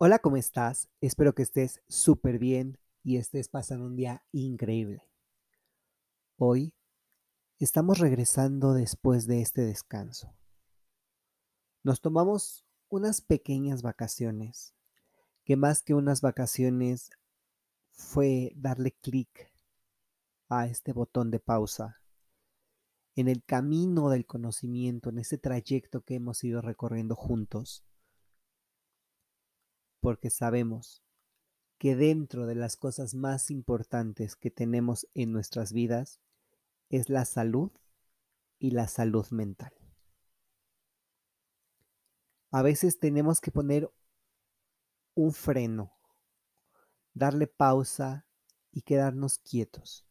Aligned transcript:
Hola, 0.00 0.20
¿cómo 0.20 0.36
estás? 0.36 0.88
Espero 1.00 1.34
que 1.34 1.42
estés 1.42 1.82
súper 1.88 2.38
bien 2.38 2.78
y 3.02 3.16
estés 3.16 3.48
pasando 3.48 3.86
un 3.86 3.96
día 3.96 4.22
increíble. 4.30 5.02
Hoy 6.36 6.72
estamos 7.58 7.98
regresando 7.98 8.74
después 8.74 9.26
de 9.26 9.40
este 9.40 9.62
descanso. 9.62 10.32
Nos 11.82 12.00
tomamos 12.00 12.64
unas 12.88 13.20
pequeñas 13.20 13.82
vacaciones, 13.82 14.72
que 15.44 15.56
más 15.56 15.82
que 15.82 15.94
unas 15.94 16.20
vacaciones 16.20 17.10
fue 17.90 18.52
darle 18.54 18.92
clic 18.92 19.50
a 20.48 20.68
este 20.68 20.92
botón 20.92 21.32
de 21.32 21.40
pausa 21.40 22.00
en 23.16 23.26
el 23.26 23.42
camino 23.42 24.10
del 24.10 24.26
conocimiento, 24.26 25.10
en 25.10 25.18
ese 25.18 25.38
trayecto 25.38 26.02
que 26.02 26.14
hemos 26.14 26.44
ido 26.44 26.60
recorriendo 26.62 27.16
juntos 27.16 27.82
porque 30.00 30.30
sabemos 30.30 31.02
que 31.78 31.94
dentro 31.94 32.46
de 32.46 32.54
las 32.54 32.76
cosas 32.76 33.14
más 33.14 33.50
importantes 33.50 34.36
que 34.36 34.50
tenemos 34.50 35.06
en 35.14 35.32
nuestras 35.32 35.72
vidas 35.72 36.20
es 36.88 37.08
la 37.08 37.24
salud 37.24 37.70
y 38.58 38.72
la 38.72 38.88
salud 38.88 39.26
mental. 39.30 39.72
A 42.50 42.62
veces 42.62 42.98
tenemos 42.98 43.40
que 43.40 43.50
poner 43.50 43.92
un 45.14 45.32
freno, 45.32 45.92
darle 47.12 47.46
pausa 47.46 48.26
y 48.72 48.82
quedarnos 48.82 49.38
quietos. 49.38 50.06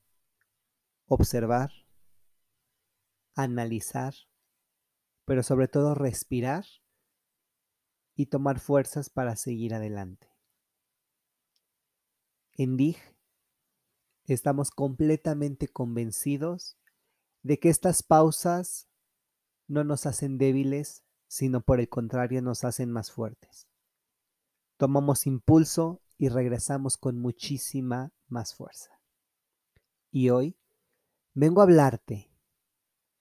Observar, 1.07 1.71
analizar, 3.33 4.13
pero 5.25 5.43
sobre 5.43 5.67
todo 5.67 5.95
respirar 5.95 6.65
y 8.17 8.25
tomar 8.25 8.59
fuerzas 8.59 9.11
para 9.11 9.35
seguir 9.35 9.75
adelante. 9.75 10.27
En 12.53 12.75
DIG 12.75 12.97
estamos 14.25 14.71
completamente 14.71 15.67
convencidos 15.67 16.77
de 17.43 17.59
que 17.59 17.69
estas 17.69 18.01
pausas 18.01 18.89
no 19.67 19.83
nos 19.83 20.07
hacen 20.07 20.39
débiles, 20.39 21.03
sino 21.27 21.61
por 21.61 21.79
el 21.79 21.89
contrario 21.89 22.41
nos 22.41 22.63
hacen 22.63 22.91
más 22.91 23.11
fuertes. 23.11 23.67
Tomamos 24.77 25.27
impulso 25.27 26.01
y 26.17 26.29
regresamos 26.29 26.97
con 26.97 27.19
muchísima 27.19 28.11
más 28.27 28.55
fuerza. 28.55 28.99
Y 30.09 30.31
hoy 30.31 30.57
vengo 31.35 31.61
a 31.61 31.65
hablarte 31.65 32.31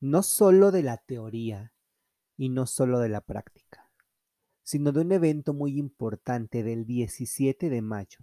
no 0.01 0.23
solo 0.23 0.71
de 0.71 0.83
la 0.83 0.97
teoría 0.97 1.75
y 2.39 2.49
no 2.49 2.67
solo 2.67 2.99
de 2.99 3.11
la 3.11 3.21
práctica 3.21 3.86
sino 4.67 4.91
de 4.91 5.01
un 5.03 5.13
evento 5.13 5.55
muy 5.55 5.79
importante 5.79 6.65
del 6.65 6.87
17 6.87 7.71
de 7.71 7.83
mayo, 7.83 8.19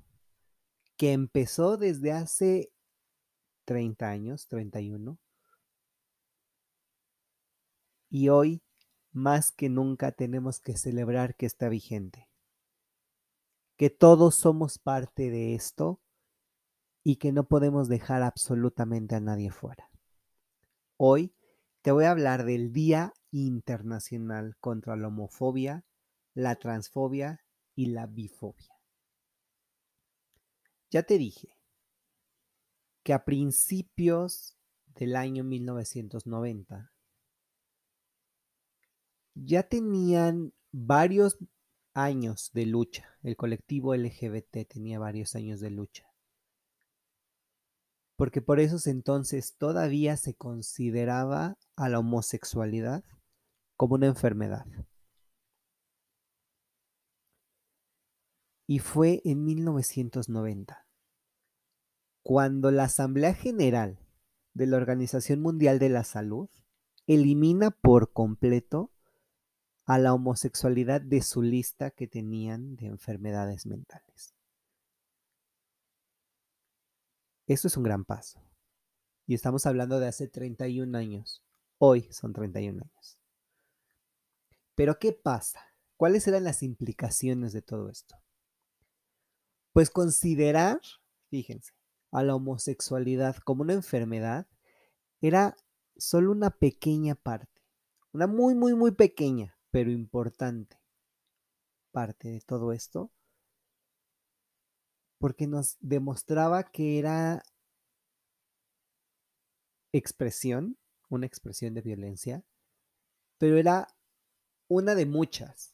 que 0.97 1.13
empezó 1.13 1.77
desde 1.77 2.11
hace 2.11 2.73
30 3.63 4.09
años, 4.09 4.49
31, 4.49 5.17
y 8.09 8.27
hoy 8.27 8.61
más 9.13 9.53
que 9.53 9.69
nunca 9.69 10.11
tenemos 10.11 10.59
que 10.59 10.75
celebrar 10.75 11.37
que 11.37 11.45
está 11.45 11.69
vigente, 11.69 12.27
que 13.77 13.89
todos 13.89 14.35
somos 14.35 14.79
parte 14.79 15.29
de 15.29 15.55
esto 15.55 16.01
y 17.05 17.15
que 17.15 17.31
no 17.31 17.47
podemos 17.47 17.87
dejar 17.87 18.21
absolutamente 18.21 19.15
a 19.15 19.21
nadie 19.21 19.49
fuera. 19.49 19.89
Hoy 20.97 21.33
te 21.81 21.93
voy 21.93 22.03
a 22.03 22.11
hablar 22.11 22.43
del 22.43 22.73
Día 22.73 23.13
Internacional 23.31 24.57
contra 24.59 24.97
la 24.97 25.07
Homofobia 25.07 25.85
la 26.33 26.55
transfobia 26.55 27.43
y 27.75 27.87
la 27.87 28.05
bifobia. 28.07 28.79
Ya 30.89 31.03
te 31.03 31.17
dije 31.17 31.57
que 33.03 33.13
a 33.13 33.25
principios 33.25 34.57
del 34.95 35.15
año 35.15 35.43
1990 35.43 36.93
ya 39.35 39.63
tenían 39.63 40.53
varios 40.71 41.37
años 41.93 42.51
de 42.53 42.65
lucha. 42.65 43.17
El 43.23 43.35
colectivo 43.35 43.95
LGBT 43.95 44.67
tenía 44.67 44.99
varios 44.99 45.35
años 45.35 45.59
de 45.59 45.71
lucha. 45.71 46.07
Porque 48.15 48.41
por 48.41 48.59
esos 48.59 48.87
entonces 48.87 49.55
todavía 49.57 50.17
se 50.17 50.35
consideraba 50.35 51.57
a 51.75 51.89
la 51.89 51.99
homosexualidad 51.99 53.03
como 53.75 53.95
una 53.95 54.07
enfermedad. 54.07 54.65
Y 58.65 58.79
fue 58.79 59.21
en 59.25 59.43
1990, 59.43 60.87
cuando 62.21 62.71
la 62.71 62.85
Asamblea 62.85 63.33
General 63.33 63.99
de 64.53 64.67
la 64.67 64.77
Organización 64.77 65.41
Mundial 65.41 65.79
de 65.79 65.89
la 65.89 66.03
Salud 66.03 66.49
elimina 67.07 67.71
por 67.71 68.13
completo 68.13 68.91
a 69.85 69.99
la 69.99 70.13
homosexualidad 70.13 71.01
de 71.01 71.21
su 71.21 71.41
lista 71.41 71.91
que 71.91 72.07
tenían 72.07 72.75
de 72.77 72.85
enfermedades 72.85 73.65
mentales. 73.65 74.33
Esto 77.47 77.67
es 77.67 77.75
un 77.75 77.83
gran 77.83 78.05
paso. 78.05 78.41
Y 79.25 79.33
estamos 79.33 79.65
hablando 79.65 79.99
de 79.99 80.07
hace 80.07 80.27
31 80.27 80.97
años. 80.97 81.43
Hoy 81.77 82.07
son 82.11 82.31
31 82.31 82.81
años. 82.81 83.19
Pero 84.75 84.97
¿qué 84.99 85.11
pasa? 85.11 85.61
¿Cuáles 85.97 86.27
eran 86.27 86.45
las 86.45 86.63
implicaciones 86.63 87.51
de 87.51 87.61
todo 87.61 87.89
esto? 87.89 88.22
Pues 89.73 89.89
considerar, 89.89 90.79
fíjense, 91.29 91.73
a 92.11 92.21
la 92.21 92.35
homosexualidad 92.35 93.37
como 93.37 93.63
una 93.63 93.73
enfermedad 93.73 94.47
era 95.19 95.57
solo 95.97 96.31
una 96.31 96.51
pequeña 96.51 97.15
parte, 97.15 97.63
una 98.11 98.27
muy, 98.27 98.53
muy, 98.53 98.75
muy 98.75 98.91
pequeña, 98.91 99.57
pero 99.71 99.89
importante 99.89 100.77
parte 101.91 102.29
de 102.29 102.41
todo 102.41 102.71
esto, 102.71 103.11
porque 105.17 105.47
nos 105.47 105.77
demostraba 105.79 106.63
que 106.63 106.99
era 106.99 107.43
expresión, 109.91 110.77
una 111.09 111.25
expresión 111.25 111.73
de 111.73 111.81
violencia, 111.81 112.43
pero 113.39 113.57
era 113.57 113.87
una 114.67 114.93
de 114.93 115.05
muchas 115.05 115.72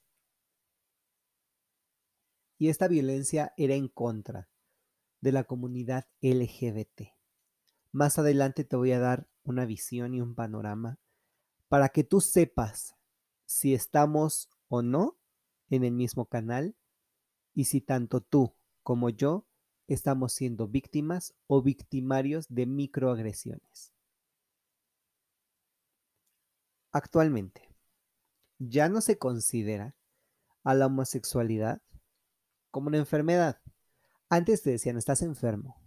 y 2.60 2.68
esta 2.68 2.90
violencia 2.90 3.54
era 3.58 3.74
en 3.74 3.88
contra 3.88 4.50
de 5.22 5.32
la 5.32 5.46
comunidad 5.46 6.08
LGBT. 6.22 7.14
Más 7.92 8.20
adelante 8.20 8.66
te 8.66 8.76
voy 8.76 8.92
a 8.92 9.00
dar 9.00 9.28
una 9.44 9.66
visión 9.66 10.14
y 10.14 10.22
un 10.22 10.36
panorama 10.36 11.00
para 11.70 11.90
que 11.90 12.04
tú 12.04 12.20
sepas 12.20 12.96
si 13.46 13.74
estamos 13.74 14.50
o 14.68 14.82
no 14.82 15.18
en 15.70 15.86
el 15.86 15.94
mismo 15.94 16.26
canal 16.26 16.76
y 17.56 17.66
si 17.66 17.80
tanto 17.80 18.22
tú 18.22 18.54
como 18.84 19.10
yo 19.10 19.48
estamos 19.88 20.34
siendo 20.34 20.68
víctimas 20.68 21.34
o 21.48 21.62
victimarios 21.64 22.46
de 22.50 22.66
microagresiones. 22.66 23.94
Actualmente, 26.92 27.70
ya 28.58 28.90
no 28.90 29.00
se 29.00 29.18
considera 29.18 29.96
a 30.64 30.74
la 30.74 30.88
homosexualidad 30.88 31.82
como 32.72 32.88
una 32.88 32.98
enfermedad. 32.98 33.62
Antes 34.30 34.62
te 34.62 34.72
decían, 34.72 34.98
estás 34.98 35.22
enfermo. 35.22 35.82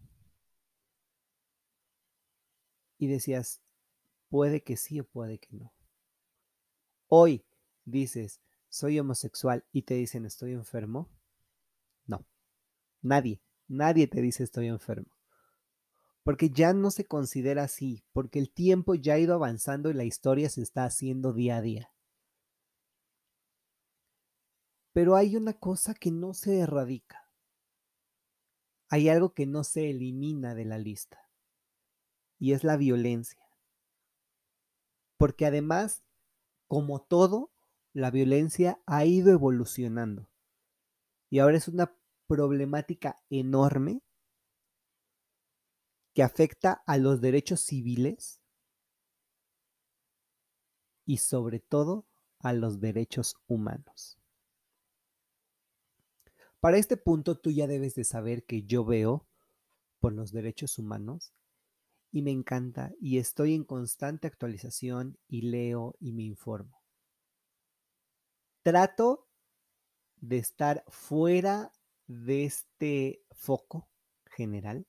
Y 2.99 3.07
decías, 3.07 3.63
puede 4.29 4.63
que 4.63 4.77
sí 4.77 5.01
o 5.01 5.05
puede 5.05 5.39
que 5.39 5.55
no. 5.57 5.73
Hoy 7.09 7.45
dices, 7.85 8.41
soy 8.69 8.99
homosexual 8.99 9.65
y 9.73 9.83
te 9.83 9.95
dicen, 9.95 10.25
estoy 10.25 10.53
enfermo. 10.53 11.11
No, 12.07 12.27
nadie, 13.01 13.43
nadie 13.69 14.07
te 14.07 14.23
dice 14.23 14.45
estoy 14.45 14.69
enfermo. 14.69 15.11
Porque 16.25 16.51
ya 16.51 16.73
no 16.73 16.91
se 16.91 17.05
considera 17.05 17.65
así, 17.65 18.05
porque 18.13 18.39
el 18.39 18.51
tiempo 18.51 18.95
ya 18.95 19.15
ha 19.15 19.19
ido 19.19 19.35
avanzando 19.35 19.91
y 19.91 19.95
la 19.95 20.05
historia 20.05 20.49
se 20.49 20.63
está 20.63 20.85
haciendo 20.85 21.33
día 21.33 21.57
a 21.57 21.63
día. 21.63 21.93
Pero 24.93 25.17
hay 25.17 25.37
una 25.37 25.55
cosa 25.55 25.95
que 25.95 26.11
no 26.11 26.35
se 26.35 26.59
erradica. 26.59 27.29
Hay 28.89 29.09
algo 29.09 29.33
que 29.33 29.47
no 29.47 29.65
se 29.65 29.91
elimina 29.91 30.55
de 30.55 30.67
la 30.67 30.79
lista. 30.79 31.31
Y 32.39 32.53
es 32.53 32.63
la 32.63 32.77
violencia. 32.77 33.49
Porque 35.17 35.47
además, 35.47 36.05
como 36.67 37.01
todo, 37.01 37.53
la 37.95 38.11
violencia 38.11 38.83
ha 38.87 39.05
ido 39.05 39.33
evolucionando. 39.33 40.29
Y 41.31 41.39
ahora 41.39 41.57
es 41.57 41.69
una 41.69 41.97
problemática 42.27 43.23
enorme 43.31 44.03
que 46.15 46.23
afecta 46.23 46.83
a 46.87 46.99
los 46.99 47.21
derechos 47.21 47.61
civiles 47.61 48.43
y 51.07 51.19
sobre 51.19 51.61
todo 51.61 52.07
a 52.39 52.53
los 52.53 52.81
derechos 52.81 53.37
humanos. 53.47 54.22
Para 56.63 56.77
este 56.77 56.97
punto 56.97 57.37
tú 57.37 57.51
ya 57.51 57.67
debes 57.67 57.97
de 57.97 58.05
saber 58.05 58.45
que 58.45 58.63
yo 58.63 58.85
veo 58.85 59.27
por 59.99 60.13
los 60.13 60.31
derechos 60.31 60.79
humanos 60.79 61.35
y 62.13 62.23
me 62.23 62.31
encanta 62.31 62.93
y 63.01 63.19
estoy 63.19 63.55
en 63.55 63.65
constante 63.65 64.29
actualización 64.29 65.19
y 65.27 65.43
leo 65.43 65.97
y 65.99 66.13
me 66.13 66.23
informo. 66.23 66.81
Trato 68.63 69.27
de 70.19 70.39
estar 70.39 70.85
fuera 70.87 71.73
de 72.07 72.45
este 72.45 73.25
foco 73.33 73.89
general, 74.27 74.87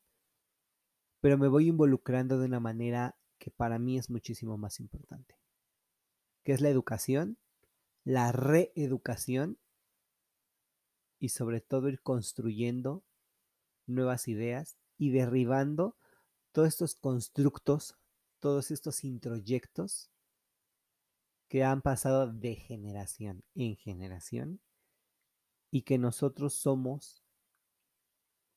pero 1.21 1.39
me 1.39 1.47
voy 1.47 1.69
involucrando 1.69 2.37
de 2.37 2.45
una 2.45 2.59
manera 2.59 3.17
que 3.39 3.49
para 3.49 3.79
mí 3.79 3.97
es 3.97 4.11
muchísimo 4.11 4.59
más 4.59 4.79
importante, 4.79 5.39
que 6.43 6.53
es 6.53 6.61
la 6.61 6.69
educación, 6.69 7.39
la 8.03 8.31
reeducación 8.31 9.57
y 11.23 11.29
sobre 11.29 11.61
todo 11.61 11.87
ir 11.87 12.01
construyendo 12.01 13.01
nuevas 13.85 14.27
ideas 14.27 14.75
y 14.97 15.11
derribando 15.11 15.95
todos 16.51 16.67
estos 16.67 16.95
constructos, 16.95 17.95
todos 18.39 18.71
estos 18.71 19.05
introyectos 19.05 20.11
que 21.47 21.63
han 21.63 21.81
pasado 21.81 22.29
de 22.29 22.55
generación 22.55 23.45
en 23.55 23.77
generación 23.77 24.59
y 25.71 25.83
que 25.83 25.97
nosotros 25.97 26.55
somos 26.55 27.23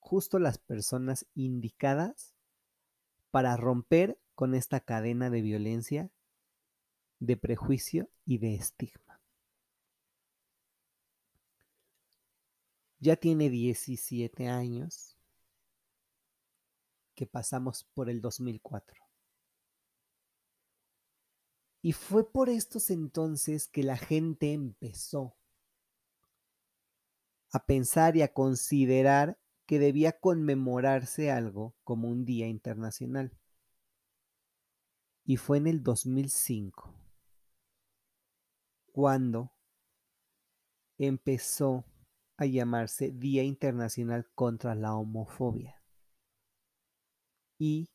justo 0.01 0.41
las 0.41 0.59
personas 0.59 1.25
indicadas 1.35 2.35
para 3.31 3.57
romper 3.57 4.19
con 4.35 4.57
esta 4.57 4.81
cadena 4.81 5.31
de 5.31 5.41
violencia, 5.41 6.11
de 7.21 7.37
prejuicio 7.37 8.11
y 8.25 8.39
de 8.39 8.57
estigma. 8.57 9.06
Ya 13.07 13.15
tiene 13.15 13.51
17 13.51 14.49
años 14.49 15.17
que 17.15 17.25
pasamos 17.25 17.85
por 17.95 18.11
el 18.11 18.21
2004. 18.21 19.01
Y 21.83 21.93
fue 21.93 22.29
por 22.29 22.49
estos 22.49 22.91
entonces 22.91 23.69
que 23.69 23.85
la 23.85 23.97
gente 23.97 24.53
empezó 24.53 25.37
a 27.53 27.65
pensar 27.65 28.17
y 28.17 28.23
a 28.23 28.33
considerar 28.33 29.39
que 29.67 29.79
debía 29.79 30.19
conmemorarse 30.19 31.31
algo 31.31 31.77
como 31.85 32.09
un 32.09 32.25
día 32.25 32.49
internacional. 32.49 33.39
Y 35.25 35.37
fue 35.37 35.59
en 35.59 35.69
el 35.69 35.85
2005 35.85 36.93
cuando 38.91 39.53
empezó 40.99 41.85
a 42.37 42.47
llamarse 42.47 43.13
Día 43.13 43.43
Internacional 43.43 44.27
contra 44.35 44.75
la 44.75 44.95
Homofobia. 44.95 45.83
I-D-A-H-O. 47.59 47.87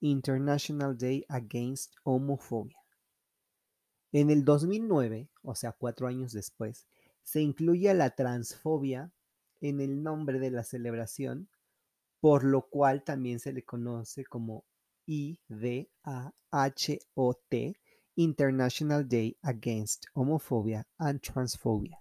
International 0.00 0.96
Day 0.98 1.24
Against 1.28 1.94
Homophobia. 2.04 2.78
En 4.12 4.30
el 4.30 4.44
2009, 4.44 5.30
o 5.42 5.54
sea, 5.54 5.72
cuatro 5.72 6.06
años 6.06 6.32
después, 6.32 6.86
se 7.22 7.40
incluye 7.40 7.92
la 7.94 8.10
transfobia 8.10 9.10
en 9.60 9.80
el 9.80 10.02
nombre 10.02 10.38
de 10.38 10.50
la 10.50 10.62
celebración, 10.62 11.48
por 12.20 12.44
lo 12.44 12.68
cual 12.68 13.02
también 13.02 13.40
se 13.40 13.52
le 13.52 13.64
conoce 13.64 14.24
como 14.24 14.64
IDAHOT, 15.06 15.94
International 18.16 19.06
Day 19.06 19.36
Against 19.42 20.06
Homophobia 20.14 20.86
and 20.98 21.20
Transphobia. 21.20 21.98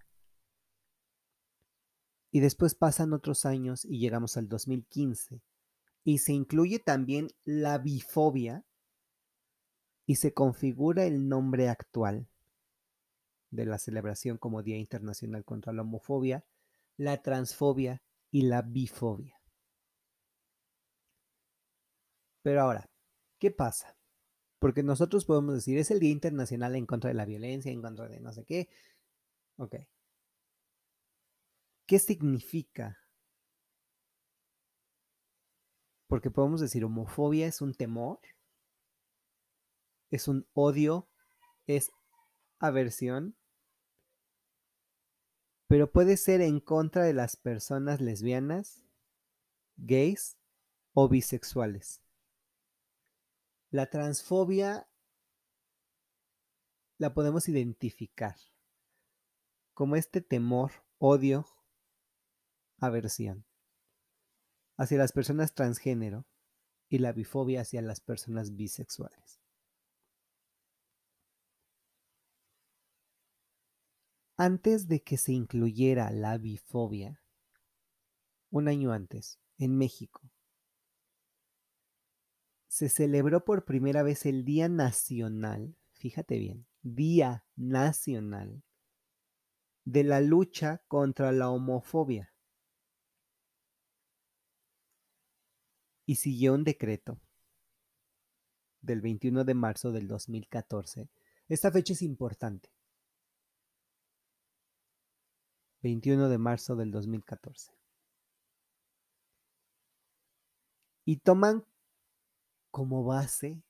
Y 2.31 2.39
después 2.39 2.75
pasan 2.75 3.13
otros 3.13 3.45
años 3.45 3.85
y 3.85 3.99
llegamos 3.99 4.37
al 4.37 4.47
2015 4.47 5.41
y 6.03 6.17
se 6.17 6.33
incluye 6.33 6.79
también 6.79 7.29
la 7.43 7.77
bifobia 7.77 8.65
y 10.05 10.15
se 10.15 10.33
configura 10.33 11.05
el 11.05 11.29
nombre 11.29 11.69
actual 11.69 12.27
de 13.51 13.65
la 13.65 13.77
celebración 13.77 14.37
como 14.37 14.63
Día 14.63 14.77
Internacional 14.77 15.45
contra 15.45 15.73
la 15.73 15.83
Homofobia, 15.83 16.43
la 16.97 17.21
Transfobia 17.21 18.01
y 18.31 18.43
la 18.43 18.63
Bifobia. 18.63 19.39
Pero 22.41 22.61
ahora, 22.61 22.89
¿qué 23.39 23.51
pasa? 23.51 23.95
Porque 24.63 24.81
nosotros 24.81 25.25
podemos 25.25 25.55
decir, 25.55 25.77
es 25.77 25.91
el 25.91 25.99
Día 25.99 26.11
Internacional 26.11 26.77
en 26.77 26.85
contra 26.85 27.09
de 27.09 27.15
la 27.15 27.25
violencia, 27.25 27.69
en 27.69 27.81
contra 27.81 28.07
de 28.07 28.21
no 28.21 28.31
sé 28.31 28.45
qué. 28.45 28.69
Ok. 29.57 29.75
¿Qué 31.85 31.99
significa? 31.99 32.97
Porque 36.07 36.31
podemos 36.31 36.61
decir, 36.61 36.85
homofobia 36.85 37.45
es 37.45 37.59
un 37.59 37.73
temor, 37.73 38.21
es 40.11 40.29
un 40.29 40.47
odio, 40.53 41.09
es 41.67 41.91
aversión, 42.57 43.35
pero 45.67 45.91
puede 45.91 46.15
ser 46.15 46.39
en 46.39 46.61
contra 46.61 47.03
de 47.03 47.11
las 47.11 47.35
personas 47.35 47.99
lesbianas, 47.99 48.85
gays 49.75 50.37
o 50.93 51.09
bisexuales. 51.09 52.02
La 53.73 53.89
transfobia 53.89 54.87
la 56.99 57.15
podemos 57.15 57.49
identificar 57.49 58.35
como 59.73 59.95
este 59.95 60.21
temor, 60.21 60.73
odio, 60.99 61.47
aversión 62.77 63.47
hacia 64.77 64.99
las 64.99 65.11
personas 65.11 65.55
transgénero 65.55 66.27
y 66.87 66.99
la 66.99 67.13
bifobia 67.13 67.61
hacia 67.61 67.81
las 67.81 67.99
personas 67.99 68.55
bisexuales. 68.55 69.41
Antes 74.37 74.87
de 74.87 75.01
que 75.01 75.17
se 75.17 75.33
incluyera 75.33 76.11
la 76.11 76.37
bifobia, 76.37 77.23
un 78.51 78.67
año 78.67 78.91
antes, 78.91 79.39
en 79.57 79.75
México, 79.79 80.32
se 82.73 82.89
celebró 82.89 83.45
por 83.45 83.65
primera 83.65 84.01
vez 84.01 84.25
el 84.25 84.45
Día 84.45 84.67
Nacional, 84.67 85.77
fíjate 85.91 86.39
bien, 86.39 86.65
Día 86.81 87.45
Nacional 87.55 88.63
de 89.85 90.03
la 90.03 90.21
lucha 90.21 90.83
contra 90.87 91.31
la 91.31 91.51
homofobia. 91.51 92.33
Y 96.07 96.15
siguió 96.15 96.55
un 96.55 96.63
decreto 96.63 97.21
del 98.81 99.01
21 99.01 99.43
de 99.43 99.53
marzo 99.53 99.91
del 99.91 100.07
2014. 100.07 101.11
Esta 101.49 101.71
fecha 101.71 101.93
es 101.93 102.01
importante 102.01 102.71
21 105.83 106.27
de 106.27 106.37
marzo 106.39 106.75
del 106.75 106.89
2014. 106.89 107.71
Y 111.05 111.17
toman 111.17 111.63
como 112.73 113.03
base 113.03 113.61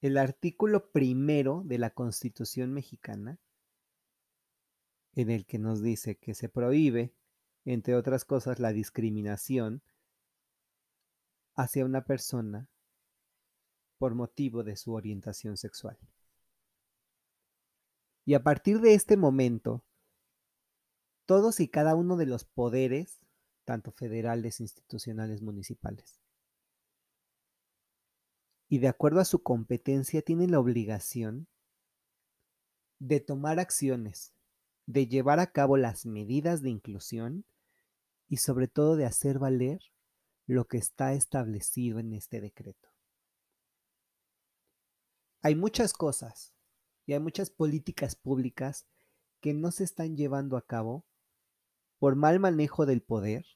el 0.00 0.16
artículo 0.16 0.90
primero 0.92 1.62
de 1.66 1.76
la 1.76 1.90
Constitución 1.90 2.72
mexicana, 2.72 3.38
en 5.12 5.30
el 5.30 5.44
que 5.44 5.58
nos 5.58 5.82
dice 5.82 6.16
que 6.16 6.32
se 6.32 6.48
prohíbe, 6.48 7.12
entre 7.66 7.94
otras 7.94 8.24
cosas, 8.24 8.60
la 8.60 8.72
discriminación 8.72 9.82
hacia 11.54 11.84
una 11.84 12.06
persona 12.06 12.70
por 13.98 14.14
motivo 14.14 14.64
de 14.64 14.76
su 14.76 14.94
orientación 14.94 15.58
sexual. 15.58 15.98
Y 18.24 18.32
a 18.32 18.42
partir 18.42 18.80
de 18.80 18.94
este 18.94 19.18
momento, 19.18 19.84
todos 21.26 21.60
y 21.60 21.68
cada 21.68 21.94
uno 21.94 22.16
de 22.16 22.24
los 22.24 22.46
poderes, 22.46 23.20
tanto 23.66 23.92
federales, 23.92 24.60
institucionales, 24.60 25.42
municipales. 25.42 26.22
Y 28.68 28.78
de 28.78 28.88
acuerdo 28.88 29.20
a 29.20 29.24
su 29.24 29.42
competencia 29.42 30.22
tienen 30.22 30.50
la 30.50 30.60
obligación 30.60 31.48
de 32.98 33.20
tomar 33.20 33.60
acciones, 33.60 34.34
de 34.86 35.06
llevar 35.06 35.40
a 35.40 35.52
cabo 35.52 35.76
las 35.76 36.04
medidas 36.06 36.62
de 36.62 36.70
inclusión 36.70 37.44
y 38.28 38.38
sobre 38.38 38.68
todo 38.68 38.96
de 38.96 39.06
hacer 39.06 39.38
valer 39.38 39.80
lo 40.46 40.66
que 40.66 40.78
está 40.78 41.12
establecido 41.12 41.98
en 41.98 42.12
este 42.12 42.40
decreto. 42.40 42.88
Hay 45.40 45.54
muchas 45.54 45.92
cosas 45.92 46.52
y 47.06 47.12
hay 47.12 47.20
muchas 47.20 47.50
políticas 47.50 48.16
públicas 48.16 48.86
que 49.40 49.54
no 49.54 49.70
se 49.70 49.84
están 49.84 50.16
llevando 50.16 50.56
a 50.56 50.66
cabo 50.66 51.06
por 51.98 52.16
mal 52.16 52.40
manejo 52.40 52.86
del 52.86 53.02
poder, 53.02 53.46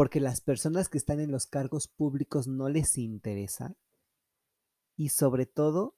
porque 0.00 0.18
las 0.18 0.40
personas 0.40 0.88
que 0.88 0.96
están 0.96 1.20
en 1.20 1.30
los 1.30 1.46
cargos 1.46 1.86
públicos 1.86 2.46
no 2.48 2.70
les 2.70 2.96
interesa 2.96 3.76
y 4.96 5.10
sobre 5.10 5.44
todo 5.44 5.94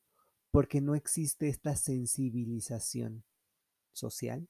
porque 0.51 0.81
no 0.81 0.97
existe 0.97 1.49
esta 1.49 1.77
sensibilización 1.77 3.25
social 3.93 4.49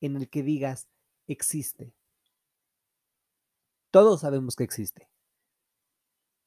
en 0.00 0.16
el 0.16 0.30
que 0.30 0.42
digas, 0.42 0.88
existe. 1.26 1.94
Todos 3.90 4.22
sabemos 4.22 4.56
que 4.56 4.64
existe. 4.64 5.10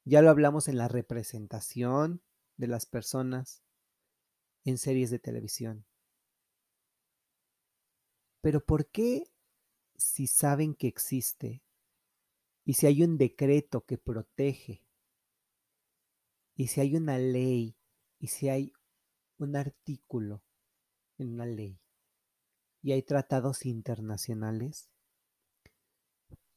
Ya 0.04 0.22
lo 0.22 0.30
hablamos 0.30 0.66
en 0.66 0.76
la 0.76 0.88
representación 0.88 2.20
de 2.56 2.66
las 2.66 2.84
personas 2.84 3.62
en 4.64 4.76
series 4.76 5.12
de 5.12 5.20
televisión. 5.20 5.86
Pero 8.40 8.58
¿por 8.58 8.90
qué 8.90 9.30
si 10.00 10.26
saben 10.26 10.74
que 10.74 10.88
existe 10.88 11.62
y 12.64 12.74
si 12.74 12.86
hay 12.86 13.02
un 13.02 13.18
decreto 13.18 13.84
que 13.84 13.98
protege 13.98 14.82
y 16.54 16.68
si 16.68 16.80
hay 16.80 16.96
una 16.96 17.18
ley 17.18 17.76
y 18.18 18.28
si 18.28 18.48
hay 18.48 18.72
un 19.36 19.56
artículo 19.56 20.42
en 21.18 21.34
una 21.34 21.46
ley 21.46 21.78
y 22.82 22.92
hay 22.92 23.02
tratados 23.02 23.66
internacionales, 23.66 24.88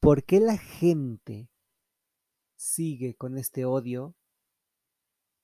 ¿por 0.00 0.24
qué 0.24 0.40
la 0.40 0.56
gente 0.56 1.50
sigue 2.56 3.14
con 3.14 3.36
este 3.36 3.66
odio? 3.66 4.14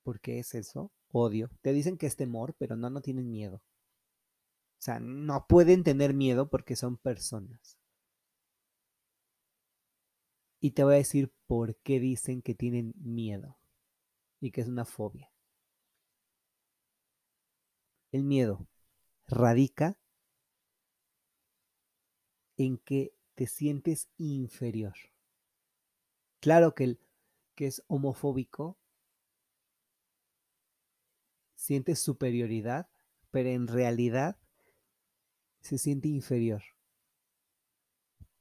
¿Por 0.02 0.21
qué 0.21 0.38
es 0.38 0.54
eso? 0.54 0.90
Odio. 1.12 1.50
Te 1.61 1.75
dicen 1.75 1.99
que 1.99 2.07
es 2.07 2.16
temor, 2.16 2.54
pero 2.59 2.76
no, 2.76 2.88
no 2.88 3.02
tienen 3.02 3.30
miedo. 3.30 3.57
O 4.78 4.83
sea, 4.83 5.00
no 5.00 5.47
pueden 5.47 5.85
tener 5.85 6.14
miedo 6.14 6.49
porque 6.49 6.76
son 6.76 6.97
personas. 6.97 7.79
Y 10.61 10.73
te 10.73 10.85
voy 10.85 10.95
a 10.95 10.99
decir 10.99 11.33
por 11.47 11.76
qué 11.76 11.99
dicen 11.99 12.43
que 12.43 12.55
tienen 12.55 12.93
miedo 12.97 13.59
y 14.40 14.50
que 14.50 14.61
es 14.61 14.69
una 14.69 14.85
fobia. 14.85 15.33
El 18.12 18.25
miedo 18.25 18.69
radica 19.26 19.99
en 22.57 22.76
que 22.76 23.14
te 23.35 23.47
sientes 23.47 24.11
inferior. 24.19 24.95
Claro 26.40 26.75
que 26.75 26.85
el 26.85 27.00
que 27.55 27.67
es 27.67 27.83
homofóbico 27.87 28.79
siente 31.55 31.97
superioridad, 31.97 32.90
pero 33.31 33.49
en 33.49 33.67
realidad 33.67 34.38
se 35.61 35.79
siente 35.79 36.09
inferior 36.09 36.62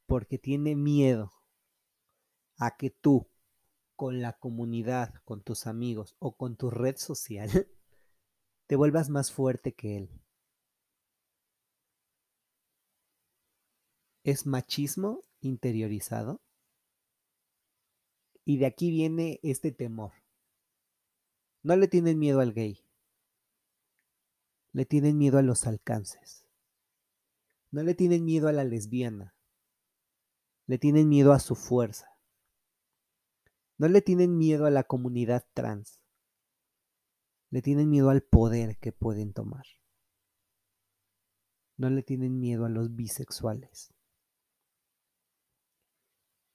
porque 0.06 0.38
tiene 0.38 0.76
miedo 0.76 1.39
a 2.60 2.78
que 2.78 2.92
tú 2.92 3.28
con 3.96 4.22
la 4.22 4.34
comunidad, 4.34 5.16
con 5.26 5.42
tus 5.42 5.66
amigos 5.66 6.16
o 6.20 6.36
con 6.36 6.56
tu 6.56 6.70
red 6.70 6.98
social 6.98 7.50
te 8.68 8.76
vuelvas 8.76 9.10
más 9.10 9.32
fuerte 9.32 9.74
que 9.74 9.98
él. 9.98 10.22
Es 14.24 14.46
machismo 14.46 15.22
interiorizado 15.42 16.42
y 18.46 18.58
de 18.58 18.66
aquí 18.68 18.92
viene 18.92 19.40
este 19.42 19.72
temor. 19.72 20.12
No 21.64 21.76
le 21.76 21.88
tienen 21.88 22.20
miedo 22.20 22.42
al 22.42 22.54
gay, 22.54 22.86
le 24.74 24.86
tienen 24.86 25.18
miedo 25.18 25.38
a 25.38 25.42
los 25.42 25.66
alcances. 25.66 26.46
No 27.72 27.84
le 27.84 27.94
tienen 27.96 28.26
miedo 28.26 28.48
a 28.48 28.52
la 28.52 28.64
lesbiana, 28.64 29.36
le 30.66 30.78
tienen 30.78 31.08
miedo 31.08 31.34
a 31.34 31.40
su 31.40 31.56
fuerza. 31.56 32.09
No 33.80 33.88
le 33.88 34.04
tienen 34.04 34.38
miedo 34.38 34.68
a 34.68 34.70
la 34.70 34.84
comunidad 34.84 35.48
trans, 35.56 36.00
le 37.50 37.64
tienen 37.64 37.90
miedo 37.90 38.12
al 38.12 38.22
poder 38.22 38.78
que 38.78 38.92
pueden 38.92 39.34
tomar. 39.34 39.66
No 41.78 41.90
le 41.90 42.04
tienen 42.04 42.40
miedo 42.40 42.66
a 42.66 42.70
los 42.70 42.96
bisexuales. 42.96 43.92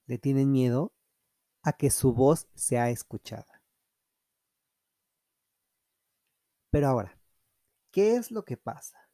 Le 0.05 0.17
tienen 0.17 0.53
miedo 0.53 0.93
a 1.63 1.73
que 1.73 1.89
su 1.89 2.13
voz 2.13 2.47
sea 2.53 2.89
escuchada. 2.91 3.61
Pero 6.69 6.87
ahora, 6.87 7.19
¿Qué 7.95 8.17
es 8.17 8.29
lo 8.29 8.43
que 8.43 8.57
pasa? 8.57 9.09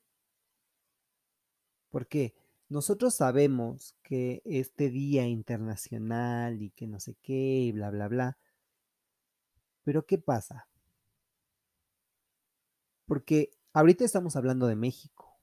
Porque 1.91 2.33
nosotros 2.71 3.15
sabemos 3.15 3.95
que 4.03 4.41
este 4.45 4.89
día 4.89 5.27
internacional 5.27 6.61
y 6.61 6.71
que 6.71 6.87
no 6.87 6.99
sé 6.99 7.15
qué 7.21 7.33
y 7.33 7.71
bla, 7.71 7.89
bla, 7.91 8.07
bla. 8.07 8.37
Pero 9.83 10.05
¿qué 10.05 10.17
pasa? 10.17 10.67
Porque 13.05 13.51
ahorita 13.73 14.05
estamos 14.05 14.35
hablando 14.35 14.67
de 14.67 14.75
México. 14.75 15.37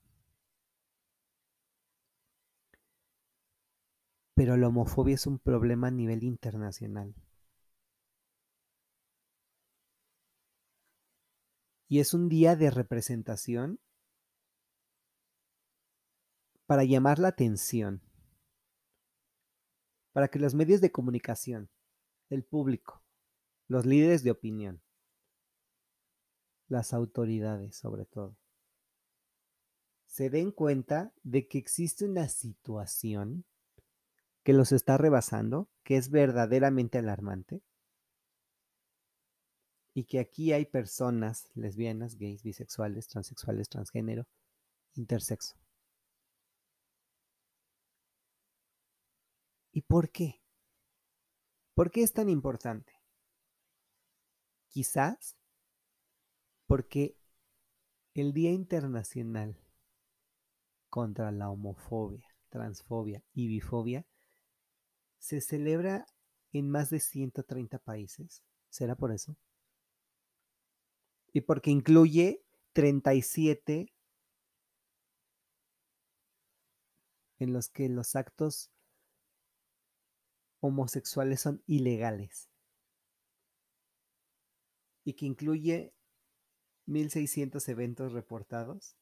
Pero 4.33 4.57
la 4.57 4.67
homofobia 4.69 5.15
es 5.15 5.27
un 5.27 5.37
problema 5.39 5.87
a 5.87 5.91
nivel 5.91 6.23
internacional. 6.23 7.13
y 11.89 11.99
es 11.99 12.13
un 12.13 12.29
día 12.29 12.55
de 12.55 12.69
representación 12.69 13.79
para 16.69 16.83
llamar 16.83 17.17
la 17.17 17.29
atención, 17.29 17.99
para 20.11 20.27
que 20.27 20.37
los 20.37 20.53
medios 20.53 20.81
de 20.81 20.91
comunicación, 20.91 21.67
el 22.29 22.43
público, 22.43 23.01
los 23.67 23.87
líderes 23.87 24.21
de 24.21 24.29
opinión, 24.29 24.79
las 26.67 26.93
autoridades 26.93 27.75
sobre 27.75 28.05
todo, 28.05 28.37
se 30.05 30.29
den 30.29 30.51
cuenta 30.51 31.11
de 31.23 31.47
que 31.47 31.57
existe 31.57 32.05
una 32.05 32.29
situación 32.29 33.45
que 34.43 34.53
los 34.53 34.71
está 34.71 34.95
rebasando, 34.95 35.71
que 35.81 35.97
es 35.97 36.11
verdaderamente 36.11 36.99
alarmante, 36.99 37.63
y 39.95 40.03
que 40.03 40.19
aquí 40.19 40.53
hay 40.53 40.67
personas 40.67 41.49
lesbianas, 41.55 42.15
gays, 42.15 42.43
bisexuales, 42.43 43.07
transexuales, 43.07 43.69
transgénero, 43.69 44.27
intersexo. 44.93 45.57
¿Y 49.79 49.83
por 49.83 50.11
qué? 50.11 50.41
¿Por 51.73 51.89
qué 51.89 52.03
es 52.03 52.11
tan 52.11 52.27
importante? 52.27 52.91
Quizás 54.67 55.37
porque 56.67 57.15
el 58.13 58.33
Día 58.33 58.51
Internacional 58.51 59.57
contra 60.89 61.31
la 61.31 61.49
homofobia, 61.49 62.27
transfobia 62.49 63.23
y 63.31 63.47
bifobia 63.47 64.05
se 65.17 65.39
celebra 65.39 66.05
en 66.51 66.69
más 66.69 66.89
de 66.89 66.99
130 66.99 67.79
países. 67.79 68.43
¿Será 68.67 68.97
por 68.97 69.13
eso? 69.13 69.37
y 71.31 71.39
porque 71.39 71.71
incluye 71.71 72.43
37 72.73 73.93
en 77.37 77.53
los 77.53 77.69
que 77.69 77.87
los 77.87 78.17
actos 78.17 78.69
homosexuales 80.59 81.41
son 81.41 81.63
ilegales 81.65 82.49
y 85.03 85.13
que 85.13 85.25
incluye 85.25 85.93
1.600 86.87 87.67
eventos 87.69 88.13
reportados. 88.13 88.95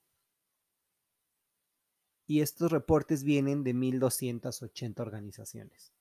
Y 2.25 2.41
estos 2.41 2.71
reportes 2.71 3.23
vienen 3.23 3.63
de 3.63 3.73
1.280 3.73 4.99
organizaciones. 4.99 5.93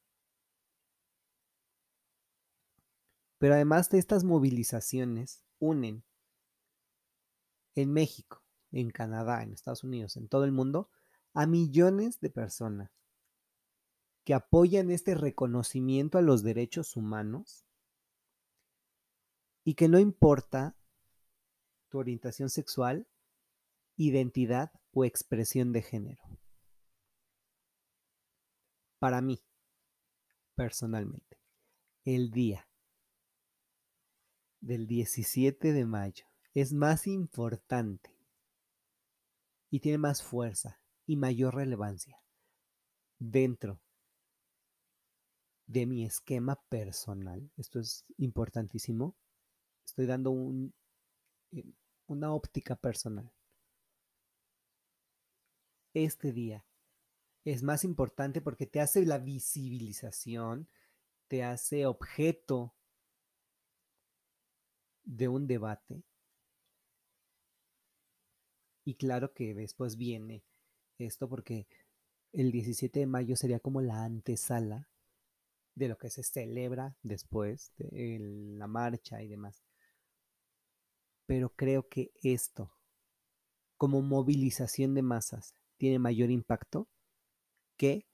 Pero 3.39 3.55
además 3.55 3.91
de 3.91 3.99
estas 3.99 4.25
movilizaciones, 4.25 5.45
unen 5.59 6.05
en 7.77 7.93
México, 7.93 8.43
en 8.73 8.91
Canadá, 8.91 9.43
en 9.43 9.53
Estados 9.53 9.85
Unidos, 9.85 10.17
en 10.17 10.29
todo 10.29 10.45
el 10.45 10.53
mundo, 10.53 10.91
a 11.35 11.47
millones 11.47 12.19
de 12.21 12.31
personas 12.31 12.96
que 14.27 14.35
apoyan 14.35 14.91
este 14.91 15.15
reconocimiento 15.15 16.19
a 16.19 16.21
los 16.21 16.43
derechos 16.43 16.97
humanos 16.97 17.65
y 19.63 19.75
que 19.75 19.89
no 19.89 20.01
importa 20.01 20.77
tu 21.89 21.99
orientación 21.99 22.51
sexual, 22.51 23.07
identidad 23.97 24.73
o 24.91 25.05
expresión 25.05 25.73
de 25.73 25.83
género. 25.83 26.25
Para 28.99 29.21
mí, 29.21 29.41
personalmente, 30.57 31.39
el 32.05 32.33
día 32.33 32.69
del 34.61 34.89
17 34.89 35.73
de 35.73 35.87
mayo 35.87 36.27
es 36.53 36.73
más 36.73 37.07
importante 37.07 38.19
y 39.71 39.79
tiene 39.79 39.99
más 39.99 40.25
fuerza 40.25 40.83
y 41.07 41.15
mayor 41.15 41.55
relevancia 41.55 42.21
dentro 43.21 43.81
de 45.67 45.87
mi 45.87 46.05
esquema 46.05 46.57
personal. 46.69 47.51
Esto 47.57 47.81
es 47.81 48.05
importantísimo. 48.19 49.17
Estoy 49.85 50.07
dando 50.07 50.31
un, 50.31 50.75
eh, 51.53 51.65
una 52.07 52.33
óptica 52.33 52.77
personal. 52.77 53.33
este 56.05 56.33
día 56.33 56.67
es 57.45 57.63
más 57.63 57.85
importante 57.85 58.41
porque 58.41 58.67
te 58.67 58.81
hace 58.81 59.07
la 59.07 59.19
visibilización, 59.19 60.69
te 61.29 61.45
hace 61.45 61.87
objeto 61.87 62.75
de 65.05 65.29
un 65.29 65.47
debate. 65.47 66.03
Y 68.85 68.97
claro 68.97 69.33
que 69.33 69.55
después 69.55 69.97
viene 69.97 70.45
esto 70.99 71.29
porque 71.29 71.67
el 72.33 72.53
17 72.53 73.01
de 73.01 73.07
mayo 73.07 73.37
sería 73.37 73.61
como 73.61 73.81
la 73.81 74.05
antesala 74.05 74.89
de 75.77 75.89
lo 75.89 75.99
que 75.99 76.11
se 76.11 76.25
celebra 76.25 76.97
después 77.03 77.73
de 77.77 78.19
la 78.59 78.67
marcha 78.67 79.23
y 79.23 79.29
demás. 79.29 79.63
Pero 81.27 81.51
creo 81.51 81.89
que 81.89 82.13
esto, 82.23 82.73
como 83.77 84.01
movilización 84.01 84.95
de 84.95 85.03
masas, 85.03 85.55
tiene 85.77 85.99
mayor 85.99 86.31
impacto 86.31 86.89
que 87.77 88.09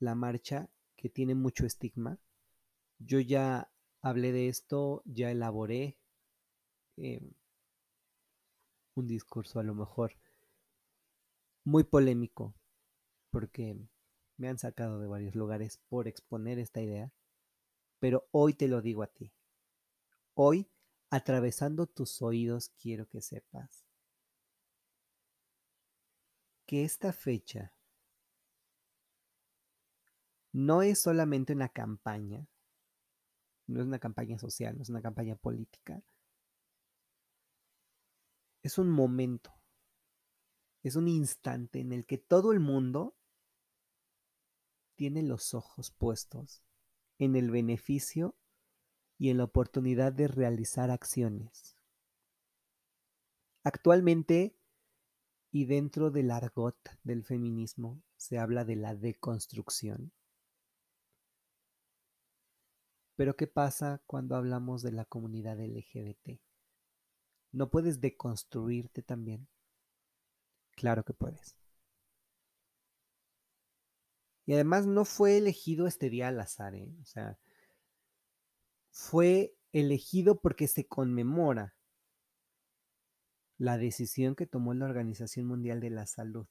la 0.00 0.16
marcha 0.16 0.68
que 0.96 1.08
tiene 1.08 1.36
mucho 1.36 1.64
estigma. 1.64 2.18
Yo 2.98 3.20
ya 3.20 3.70
hablé 4.02 4.32
de 4.32 4.48
esto, 4.48 5.02
ya 5.04 5.30
elaboré 5.30 5.96
em, 6.96 7.34
un 8.94 9.06
discurso 9.06 9.60
a 9.60 9.62
lo 9.62 9.76
mejor 9.76 10.16
muy 11.62 11.84
polémico, 11.84 12.56
porque 13.30 13.76
me 14.38 14.48
han 14.48 14.58
sacado 14.58 14.98
de 15.00 15.06
varios 15.06 15.34
lugares 15.34 15.78
por 15.88 16.08
exponer 16.08 16.58
esta 16.58 16.80
idea, 16.80 17.12
pero 17.98 18.28
hoy 18.30 18.54
te 18.54 18.68
lo 18.68 18.80
digo 18.80 19.02
a 19.02 19.08
ti. 19.08 19.32
Hoy, 20.34 20.70
atravesando 21.10 21.86
tus 21.86 22.22
oídos, 22.22 22.70
quiero 22.80 23.08
que 23.08 23.20
sepas 23.20 23.84
que 26.64 26.84
esta 26.84 27.12
fecha 27.12 27.72
no 30.52 30.82
es 30.82 31.00
solamente 31.00 31.52
una 31.52 31.68
campaña, 31.68 32.46
no 33.66 33.80
es 33.80 33.86
una 33.86 33.98
campaña 33.98 34.38
social, 34.38 34.76
no 34.76 34.82
es 34.82 34.88
una 34.88 35.02
campaña 35.02 35.34
política. 35.34 36.02
Es 38.62 38.78
un 38.78 38.90
momento, 38.90 39.52
es 40.82 40.94
un 40.94 41.08
instante 41.08 41.80
en 41.80 41.92
el 41.92 42.06
que 42.06 42.18
todo 42.18 42.52
el 42.52 42.60
mundo 42.60 43.17
tiene 44.98 45.22
los 45.22 45.54
ojos 45.54 45.92
puestos 45.92 46.60
en 47.18 47.36
el 47.36 47.52
beneficio 47.52 48.36
y 49.16 49.30
en 49.30 49.36
la 49.36 49.44
oportunidad 49.44 50.12
de 50.12 50.26
realizar 50.26 50.90
acciones. 50.90 51.76
Actualmente, 53.62 54.58
y 55.52 55.66
dentro 55.66 56.10
del 56.10 56.32
argot 56.32 56.76
del 57.04 57.22
feminismo, 57.22 58.02
se 58.16 58.38
habla 58.38 58.64
de 58.64 58.74
la 58.74 58.96
deconstrucción. 58.96 60.12
Pero 63.14 63.36
¿qué 63.36 63.46
pasa 63.46 64.02
cuando 64.04 64.34
hablamos 64.34 64.82
de 64.82 64.90
la 64.90 65.04
comunidad 65.04 65.60
LGBT? 65.60 66.40
¿No 67.52 67.70
puedes 67.70 68.00
deconstruirte 68.00 69.02
también? 69.02 69.46
Claro 70.72 71.04
que 71.04 71.12
puedes. 71.12 71.56
Y 74.48 74.54
además 74.54 74.86
no 74.86 75.04
fue 75.04 75.36
elegido 75.36 75.86
este 75.86 76.08
día 76.08 76.28
al 76.28 76.40
azar, 76.40 76.74
¿eh? 76.74 76.90
o 77.02 77.04
sea, 77.04 77.38
fue 78.90 79.54
elegido 79.74 80.40
porque 80.40 80.68
se 80.68 80.86
conmemora 80.86 81.76
la 83.58 83.76
decisión 83.76 84.34
que 84.34 84.46
tomó 84.46 84.72
la 84.72 84.86
Organización 84.86 85.44
Mundial 85.44 85.80
de 85.80 85.90
la 85.90 86.06
Salud 86.06 86.46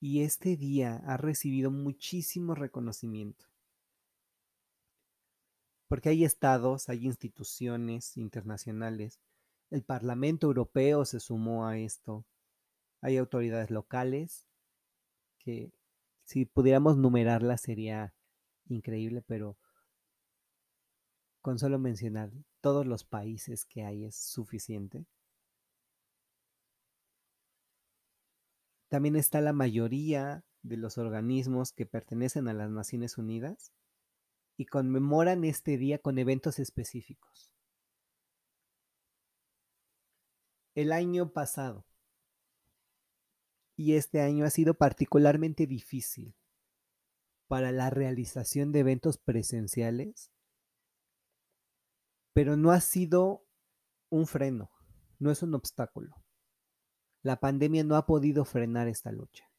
y 0.00 0.22
este 0.22 0.56
día 0.56 1.02
ha 1.04 1.18
recibido 1.18 1.70
muchísimo 1.70 2.54
reconocimiento. 2.54 3.44
Porque 5.86 6.08
hay 6.08 6.24
estados, 6.24 6.88
hay 6.88 7.04
instituciones 7.04 8.16
internacionales, 8.16 9.20
el 9.72 9.82
Parlamento 9.82 10.48
Europeo 10.48 11.06
se 11.06 11.18
sumó 11.18 11.66
a 11.66 11.78
esto, 11.78 12.26
hay 13.00 13.16
autoridades 13.16 13.70
locales 13.70 14.46
que 15.38 15.72
si 16.24 16.44
pudiéramos 16.44 16.98
numerarlas 16.98 17.62
sería 17.62 18.14
increíble, 18.68 19.22
pero 19.22 19.56
con 21.40 21.58
solo 21.58 21.78
mencionar 21.78 22.30
todos 22.60 22.86
los 22.86 23.04
países 23.04 23.64
que 23.64 23.82
hay 23.82 24.04
es 24.04 24.14
suficiente. 24.14 25.06
También 28.88 29.16
está 29.16 29.40
la 29.40 29.54
mayoría 29.54 30.44
de 30.60 30.76
los 30.76 30.98
organismos 30.98 31.72
que 31.72 31.86
pertenecen 31.86 32.46
a 32.46 32.52
las 32.52 32.70
Naciones 32.70 33.16
Unidas 33.16 33.72
y 34.58 34.66
conmemoran 34.66 35.44
este 35.44 35.78
día 35.78 35.98
con 35.98 36.18
eventos 36.18 36.58
específicos. 36.58 37.52
El 40.74 40.92
año 40.92 41.32
pasado 41.32 41.86
y 43.76 43.94
este 43.94 44.20
año 44.22 44.46
ha 44.46 44.50
sido 44.50 44.74
particularmente 44.74 45.66
difícil 45.66 46.34
para 47.46 47.72
la 47.72 47.90
realización 47.90 48.72
de 48.72 48.80
eventos 48.80 49.18
presenciales, 49.18 50.30
pero 52.32 52.56
no 52.56 52.70
ha 52.70 52.80
sido 52.80 53.44
un 54.08 54.26
freno, 54.26 54.70
no 55.18 55.30
es 55.30 55.42
un 55.42 55.54
obstáculo. 55.54 56.16
La 57.22 57.38
pandemia 57.38 57.84
no 57.84 57.96
ha 57.96 58.06
podido 58.06 58.46
frenar 58.46 58.88
esta 58.88 59.12
lucha. 59.12 59.50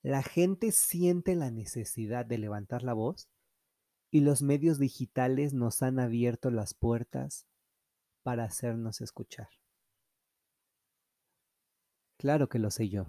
La 0.00 0.22
gente 0.22 0.72
siente 0.72 1.34
la 1.34 1.50
necesidad 1.50 2.24
de 2.24 2.38
levantar 2.38 2.82
la 2.82 2.94
voz 2.94 3.28
y 4.10 4.20
los 4.20 4.40
medios 4.40 4.78
digitales 4.78 5.52
nos 5.52 5.82
han 5.82 6.00
abierto 6.00 6.50
las 6.50 6.72
puertas 6.72 7.46
para 8.22 8.44
hacernos 8.44 9.00
escuchar. 9.00 9.48
Claro 12.16 12.48
que 12.48 12.58
lo 12.58 12.70
sé 12.70 12.88
yo. 12.88 13.06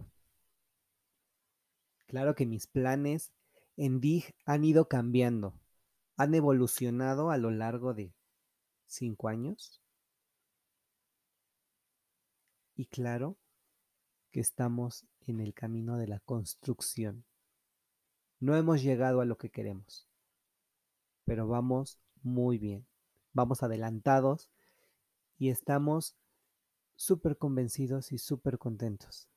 Claro 2.08 2.36
que 2.36 2.46
mis 2.46 2.68
planes 2.68 3.32
en 3.78 4.00
DIG 4.00 4.36
han 4.46 4.64
ido 4.64 4.88
cambiando, 4.88 5.60
han 6.18 6.36
evolucionado 6.36 7.32
a 7.32 7.38
lo 7.38 7.52
largo 7.52 7.94
de 7.94 8.14
cinco 8.86 9.30
años 9.30 9.82
y 12.76 12.86
claro 12.86 13.38
que 14.32 14.40
estamos 14.40 15.06
en 15.28 15.40
el 15.40 15.54
camino 15.54 15.98
de 15.98 16.08
la 16.08 16.20
construcción. 16.20 17.26
No 18.40 18.56
hemos 18.56 18.82
llegado 18.82 19.22
a 19.22 19.26
lo 19.26 19.38
que 19.38 19.50
queremos, 19.50 20.08
pero 21.26 21.48
vamos 21.48 22.00
muy 22.22 22.58
bien, 22.58 22.86
vamos 23.32 23.64
adelantados 23.64 24.50
y 25.38 25.50
estamos 25.50 26.16
súper 26.96 27.38
convencidos 27.38 28.12
y 28.12 28.18
súper 28.18 28.58
contentos 28.58 29.28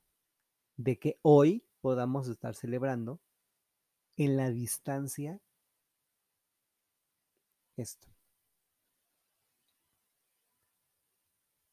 de 0.76 0.98
que 0.98 1.18
hoy 1.22 1.64
podamos 1.80 2.28
estar 2.28 2.54
celebrando 2.54 3.20
en 4.16 4.36
la 4.36 4.50
distancia 4.50 5.40
esto. 7.76 8.08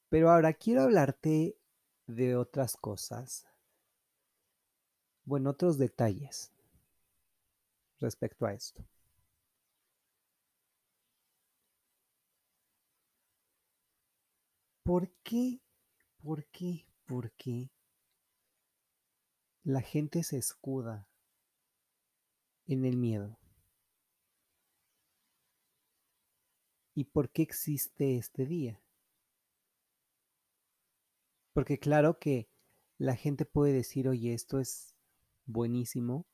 Pero 0.10 0.30
ahora 0.30 0.54
quiero 0.54 0.84
hablarte 0.84 1.58
de 2.08 2.36
otras 2.36 2.78
cosas. 2.78 3.48
Bueno, 5.26 5.52
otros 5.52 5.78
detalles 5.78 6.52
respecto 8.00 8.46
a 8.46 8.54
esto. 8.54 8.84
¿Por 14.84 15.10
qué? 15.24 15.62
¿Por 16.22 16.46
qué? 16.48 16.86
¿Por 17.06 17.32
qué? 17.32 17.72
La 19.64 19.82
gente 19.82 20.24
se 20.24 20.38
escuda 20.38 21.08
en 22.66 22.84
el 22.84 22.98
miedo. 22.98 23.40
¿Y 26.94 27.06
por 27.06 27.30
qué 27.30 27.44
existe 27.44 28.18
este 28.18 28.46
día? 28.46 28.82
Porque 31.54 31.80
claro 31.80 32.20
que 32.20 32.50
la 32.98 33.16
gente 33.16 33.46
puede 33.46 33.72
decir, 33.72 34.10
oye, 34.10 34.34
esto 34.34 34.60
es 34.60 34.96
buenísimo 35.46 36.26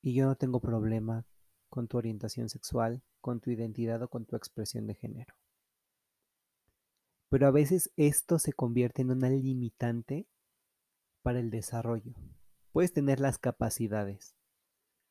y 0.00 0.14
yo 0.14 0.26
no 0.26 0.36
tengo 0.36 0.60
problema 0.60 1.26
con 1.68 1.88
tu 1.88 1.98
orientación 1.98 2.48
sexual, 2.48 3.02
con 3.20 3.40
tu 3.40 3.50
identidad 3.50 4.00
o 4.02 4.08
con 4.08 4.26
tu 4.26 4.36
expresión 4.36 4.86
de 4.86 4.94
género. 4.94 5.34
Pero 7.28 7.46
a 7.46 7.50
veces 7.50 7.92
esto 7.96 8.38
se 8.38 8.52
convierte 8.52 9.02
en 9.02 9.10
una 9.10 9.28
limitante 9.28 10.26
para 11.22 11.40
el 11.40 11.50
desarrollo. 11.50 12.14
Puedes 12.72 12.92
tener 12.92 13.20
las 13.20 13.38
capacidades, 13.38 14.34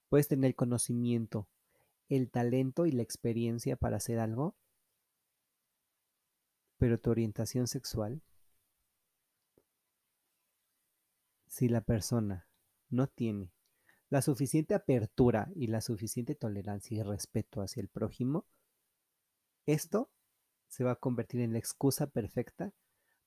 puedes 0.10 0.28
tener 0.28 0.50
el 0.50 0.56
conocimiento, 0.56 1.48
el 2.10 2.30
talento 2.30 2.86
y 2.86 2.92
la 2.92 3.04
experiencia 3.04 3.76
para 3.76 3.98
hacer 3.98 4.20
algo, 4.20 4.56
pero 6.78 7.00
tu 7.00 7.12
orientación 7.12 7.68
sexual, 7.68 8.22
si 11.48 11.68
la 11.68 11.82
persona 11.82 12.48
no 12.90 13.08
tiene 13.08 13.52
la 14.10 14.22
suficiente 14.22 14.74
apertura 14.74 15.52
y 15.56 15.68
la 15.68 15.82
suficiente 15.82 16.36
tolerancia 16.36 16.98
y 16.98 17.04
respeto 17.04 17.62
hacia 17.62 17.82
el 17.82 17.90
prójimo, 17.90 18.46
esto 19.66 20.10
se 20.68 20.84
va 20.84 20.92
a 20.92 20.96
convertir 20.96 21.42
en 21.42 21.54
la 21.54 21.60
excusa 21.60 22.08
perfecta 22.08 22.74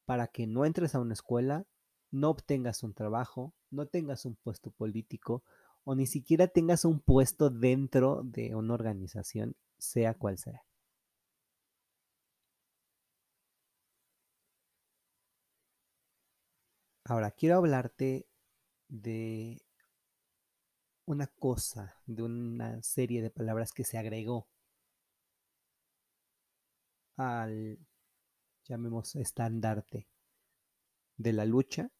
para 0.05 0.26
que 0.29 0.46
no 0.46 0.64
entres 0.64 0.94
a 0.94 1.00
una 1.00 1.14
escuela, 1.14 1.66
no 2.11 2.31
obtengas 2.31 2.83
un 2.83 2.94
trabajo, 2.94 3.55
no 3.70 3.87
tengas 3.87 4.24
un 4.24 4.37
puesto 4.37 4.70
político 4.70 5.44
o 5.85 5.94
ni 5.94 6.07
siquiera 6.07 6.48
tengas 6.48 6.85
un 6.85 7.00
puesto 7.00 7.50
dentro 7.50 8.22
de 8.24 8.55
una 8.55 8.74
organización, 8.74 9.57
sea 9.79 10.14
cual 10.14 10.38
sea. 10.38 10.62
Ahora, 17.05 17.31
quiero 17.33 17.57
hablarte 17.57 18.26
de 18.88 19.62
una 21.07 21.26
cosa, 21.26 21.96
de 22.07 22.22
una 22.22 22.83
serie 22.83 23.22
de 23.22 23.31
palabras 23.31 23.72
que 23.72 23.85
se 23.85 23.98
agregó 23.98 24.48
al, 27.20 27.78
llamemos, 28.64 29.14
estandarte 29.14 30.09
de 31.16 31.33
la 31.33 31.44
lucha 31.44 31.90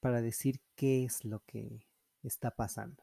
para 0.00 0.22
decir 0.22 0.62
qué 0.74 1.04
es 1.04 1.24
lo 1.24 1.40
que 1.40 1.86
está 2.22 2.50
pasando. 2.50 3.02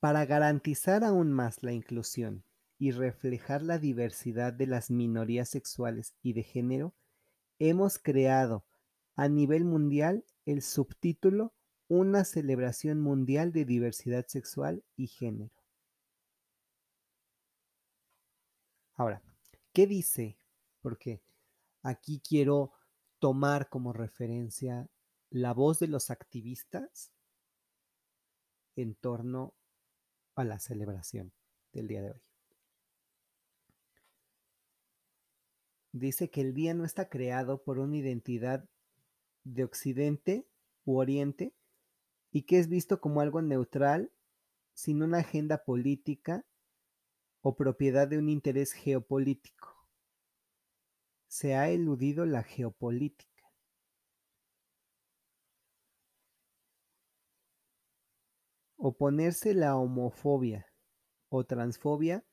Para 0.00 0.26
garantizar 0.26 1.04
aún 1.04 1.32
más 1.32 1.62
la 1.62 1.72
inclusión 1.72 2.44
y 2.78 2.90
reflejar 2.90 3.62
la 3.62 3.78
diversidad 3.78 4.52
de 4.52 4.66
las 4.66 4.90
minorías 4.90 5.48
sexuales 5.48 6.14
y 6.22 6.32
de 6.32 6.42
género, 6.42 6.94
hemos 7.58 7.98
creado 7.98 8.66
a 9.14 9.28
nivel 9.28 9.64
mundial 9.64 10.24
el 10.44 10.60
subtítulo 10.60 11.54
Una 11.86 12.24
celebración 12.24 13.00
mundial 13.00 13.52
de 13.52 13.64
diversidad 13.64 14.26
sexual 14.26 14.82
y 14.96 15.06
género. 15.06 15.63
Ahora, 18.94 19.22
¿qué 19.72 19.86
dice? 19.86 20.38
Porque 20.80 21.22
aquí 21.82 22.20
quiero 22.20 22.72
tomar 23.18 23.68
como 23.68 23.92
referencia 23.92 24.88
la 25.30 25.52
voz 25.52 25.80
de 25.80 25.88
los 25.88 26.10
activistas 26.10 27.12
en 28.76 28.94
torno 28.94 29.54
a 30.36 30.44
la 30.44 30.58
celebración 30.58 31.32
del 31.72 31.88
día 31.88 32.02
de 32.02 32.12
hoy. 32.12 32.22
Dice 35.92 36.30
que 36.30 36.40
el 36.40 36.54
día 36.54 36.74
no 36.74 36.84
está 36.84 37.08
creado 37.08 37.62
por 37.62 37.78
una 37.78 37.96
identidad 37.96 38.68
de 39.44 39.64
Occidente 39.64 40.46
u 40.84 40.98
Oriente 40.98 41.54
y 42.32 42.42
que 42.42 42.58
es 42.58 42.68
visto 42.68 43.00
como 43.00 43.20
algo 43.20 43.42
neutral 43.42 44.12
sin 44.72 45.02
una 45.02 45.18
agenda 45.18 45.64
política 45.64 46.44
o 47.46 47.54
propiedad 47.54 48.08
de 48.08 48.16
un 48.16 48.30
interés 48.30 48.72
geopolítico. 48.72 49.68
Se 51.28 51.54
ha 51.54 51.68
eludido 51.68 52.24
la 52.24 52.42
geopolítica. 52.42 53.52
Oponerse 58.78 59.52
la 59.52 59.76
homofobia 59.76 60.66
o 61.28 61.44
transfobia 61.44 62.24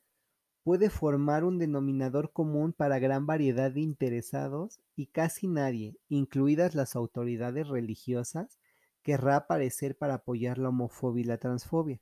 puede 0.63 0.89
formar 0.89 1.43
un 1.43 1.59
denominador 1.59 2.31
común 2.31 2.71
para 2.71 2.97
gran 2.99 3.25
variedad 3.25 3.69
de 3.69 3.81
interesados 3.81 4.79
y 4.95 5.07
casi 5.07 5.47
nadie, 5.47 5.97
incluidas 6.07 6.73
las 6.73 6.95
autoridades 6.95 7.67
religiosas, 7.67 8.61
querrá 9.03 9.35
aparecer 9.35 9.97
para 9.97 10.13
apoyar 10.13 10.57
la 10.57 10.69
homofobia 10.69 11.21
y 11.21 11.25
la 11.25 11.37
transfobia, 11.37 11.99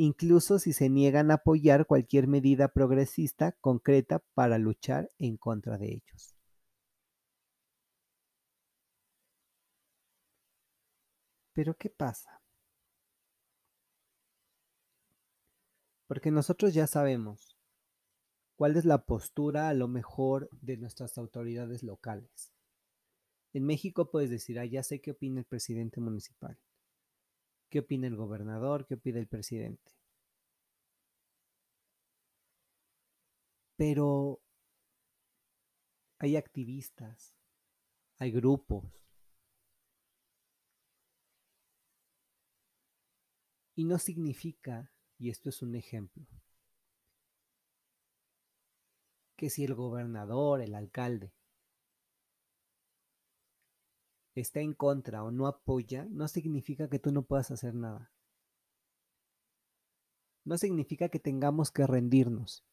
incluso 0.00 0.60
si 0.60 0.72
se 0.72 0.88
niegan 0.88 1.32
a 1.32 1.34
apoyar 1.34 1.84
cualquier 1.84 2.28
medida 2.28 2.68
progresista 2.68 3.56
concreta 3.60 4.22
para 4.32 4.56
luchar 4.56 5.10
en 5.18 5.36
contra 5.36 5.76
de 5.76 5.94
ellos. 5.94 6.36
Pero 11.52 11.74
¿qué 11.74 11.90
pasa? 11.90 12.40
Porque 16.06 16.30
nosotros 16.30 16.74
ya 16.74 16.86
sabemos 16.86 17.56
cuál 18.56 18.76
es 18.76 18.84
la 18.84 19.04
postura 19.04 19.68
a 19.68 19.74
lo 19.74 19.88
mejor 19.88 20.48
de 20.52 20.76
nuestras 20.76 21.18
autoridades 21.18 21.82
locales. 21.82 22.52
En 23.52 23.66
México 23.66 24.12
puedes 24.12 24.30
decir, 24.30 24.60
ah, 24.60 24.64
ya 24.64 24.84
sé 24.84 25.00
qué 25.00 25.10
opina 25.10 25.40
el 25.40 25.46
presidente 25.46 26.00
municipal, 26.00 26.56
qué 27.68 27.80
opina 27.80 28.06
el 28.06 28.16
gobernador, 28.16 28.86
qué 28.86 28.94
opina 28.94 29.18
el 29.18 29.28
presidente. 29.28 29.92
Pero 33.76 34.40
hay 36.18 36.36
activistas, 36.36 37.34
hay 38.18 38.32
grupos. 38.32 38.84
Y 43.76 43.84
no 43.84 43.98
significa, 43.98 44.90
y 45.18 45.30
esto 45.30 45.50
es 45.50 45.62
un 45.62 45.76
ejemplo, 45.76 46.26
que 49.36 49.50
si 49.50 49.64
el 49.64 49.74
gobernador, 49.74 50.60
el 50.60 50.74
alcalde, 50.74 51.32
está 54.40 54.60
en 54.60 54.74
contra 54.74 55.24
o 55.24 55.30
no 55.30 55.46
apoya, 55.46 56.06
no 56.10 56.28
significa 56.28 56.88
que 56.88 56.98
tú 56.98 57.12
no 57.12 57.22
puedas 57.22 57.50
hacer 57.50 57.74
nada. 57.74 58.10
No 60.44 60.56
significa 60.56 61.08
que 61.08 61.18
tengamos 61.18 61.70
que 61.70 61.86
rendirnos. 61.86 62.64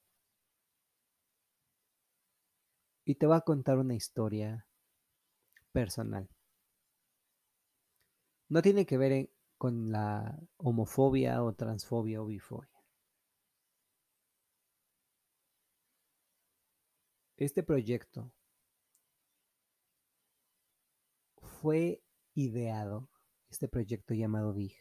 Y 3.03 3.15
te 3.15 3.27
voy 3.27 3.37
a 3.37 3.41
contar 3.41 3.77
una 3.77 3.95
historia 3.95 4.65
personal. 5.71 6.29
No 8.49 8.61
tiene 8.61 8.85
que 8.85 8.97
ver 8.97 9.29
con 9.57 9.91
la 9.91 10.39
homofobia 10.57 11.43
o 11.43 11.53
transfobia 11.53 12.21
o 12.21 12.25
bifobia. 12.25 12.83
Este 17.37 17.63
proyecto 17.63 18.31
fue 21.65 22.03
ideado, 22.35 23.09
este 23.49 23.67
proyecto 23.67 24.13
llamado 24.13 24.53
DIG. 24.53 24.75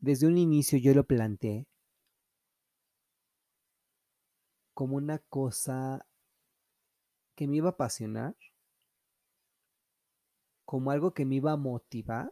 Desde 0.00 0.26
un 0.26 0.36
inicio 0.36 0.78
yo 0.78 0.92
lo 0.92 1.04
planteé 1.04 1.66
como 4.74 4.96
una 4.96 5.18
cosa 5.18 6.06
que 7.34 7.48
me 7.48 7.56
iba 7.56 7.68
a 7.68 7.72
apasionar, 7.72 8.36
como 10.66 10.90
algo 10.90 11.14
que 11.14 11.24
me 11.24 11.36
iba 11.36 11.52
a 11.52 11.56
motivar 11.56 12.30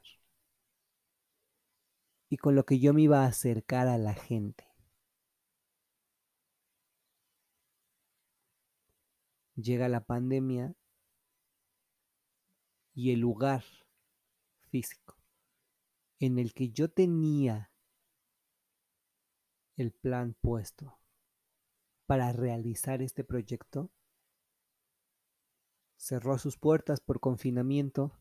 y 2.28 2.36
con 2.36 2.54
lo 2.54 2.66
que 2.66 2.78
yo 2.78 2.92
me 2.92 3.00
iba 3.00 3.24
a 3.24 3.28
acercar 3.28 3.88
a 3.88 3.96
la 3.96 4.12
gente. 4.12 4.66
llega 9.54 9.88
la 9.88 10.04
pandemia 10.04 10.74
y 12.96 13.12
el 13.12 13.20
lugar 13.20 13.62
físico 14.70 15.16
en 16.18 16.38
el 16.38 16.54
que 16.54 16.70
yo 16.70 16.90
tenía 16.90 17.70
el 19.76 19.92
plan 19.92 20.34
puesto 20.40 20.98
para 22.06 22.32
realizar 22.32 23.02
este 23.02 23.22
proyecto 23.22 23.92
cerró 25.96 26.38
sus 26.38 26.56
puertas 26.56 27.00
por 27.00 27.20
confinamiento 27.20 28.18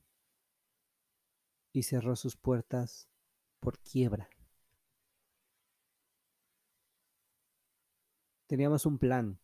y 1.72 1.84
cerró 1.84 2.18
sus 2.18 2.36
puertas 2.36 3.10
por 3.62 3.80
quiebra. 3.80 4.30
Teníamos 8.48 8.86
un 8.86 9.00
plan, 9.00 9.40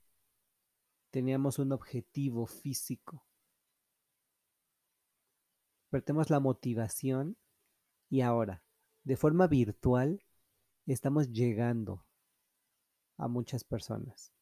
teníamos 1.09 1.57
un 1.57 1.71
objetivo 1.71 2.45
físico. 2.45 3.25
Perdemos 5.91 6.29
la 6.29 6.39
motivación. 6.39 7.37
Y 8.09 8.21
ahora, 8.21 8.63
de 9.03 9.17
forma 9.17 9.47
virtual, 9.47 10.23
estamos 10.85 11.31
llegando 11.31 12.05
a 13.17 13.27
muchas 13.27 13.63
personas. 13.65 14.33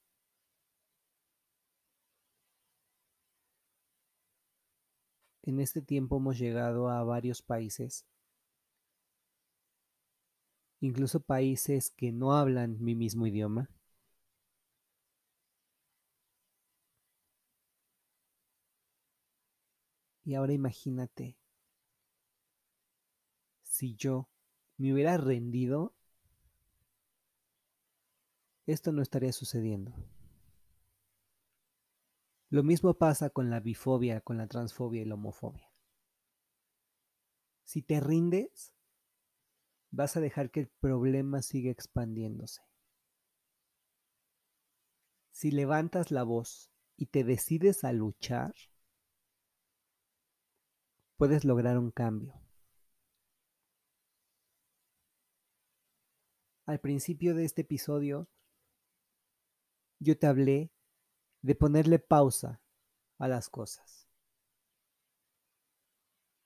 En 5.41 5.59
este 5.59 5.81
tiempo 5.81 6.17
hemos 6.17 6.37
llegado 6.37 6.89
a 6.89 7.03
varios 7.03 7.41
países, 7.41 8.05
incluso 10.79 11.19
países 11.21 11.89
que 11.89 12.11
no 12.11 12.33
hablan 12.33 12.79
mi 12.79 12.93
mismo 12.93 13.25
idioma 13.25 13.69
Y 20.29 20.35
ahora 20.35 20.53
imagínate 20.53 21.39
si 23.63 23.95
yo 23.95 24.29
me 24.77 24.93
hubiera 24.93 25.17
rendido, 25.17 25.95
esto 28.67 28.91
no 28.91 29.01
estaría 29.01 29.33
sucediendo. 29.33 29.91
Lo 32.51 32.61
mismo 32.61 32.93
pasa 32.93 33.31
con 33.31 33.49
la 33.49 33.59
bifobia, 33.59 34.21
con 34.21 34.37
la 34.37 34.45
transfobia 34.45 35.01
y 35.01 35.05
la 35.05 35.15
homofobia. 35.15 35.73
Si 37.63 37.81
te 37.81 37.99
rindes, 37.99 38.75
vas 39.89 40.15
a 40.15 40.19
dejar 40.19 40.51
que 40.51 40.59
el 40.59 40.67
problema 40.67 41.41
siga 41.41 41.71
expandiéndose. 41.71 42.61
Si 45.31 45.49
levantas 45.49 46.11
la 46.11 46.21
voz 46.21 46.69
y 46.97 47.07
te 47.07 47.23
decides 47.23 47.83
a 47.83 47.93
luchar, 47.93 48.53
puedes 51.19 51.43
lograr 51.43 51.77
un 51.77 51.91
cambio. 51.91 52.33
Al 56.65 56.79
principio 56.79 57.35
de 57.35 57.43
este 57.43 57.63
episodio, 57.63 58.29
yo 59.99 60.17
te 60.17 60.27
hablé 60.27 60.71
de 61.41 61.55
ponerle 61.55 61.99
pausa 61.99 62.61
a 63.17 63.27
las 63.27 63.49
cosas, 63.49 64.07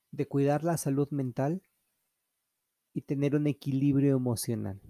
de 0.09 0.27
cuidar 0.27 0.63
la 0.63 0.77
salud 0.77 1.07
mental 1.11 1.61
y 2.93 3.03
tener 3.03 3.35
un 3.35 3.45
equilibrio 3.45 4.15
emocional. 4.15 4.81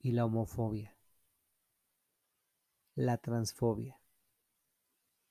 Y 0.00 0.12
la 0.12 0.26
homofobia, 0.26 0.97
la 2.98 3.16
transfobia 3.16 4.00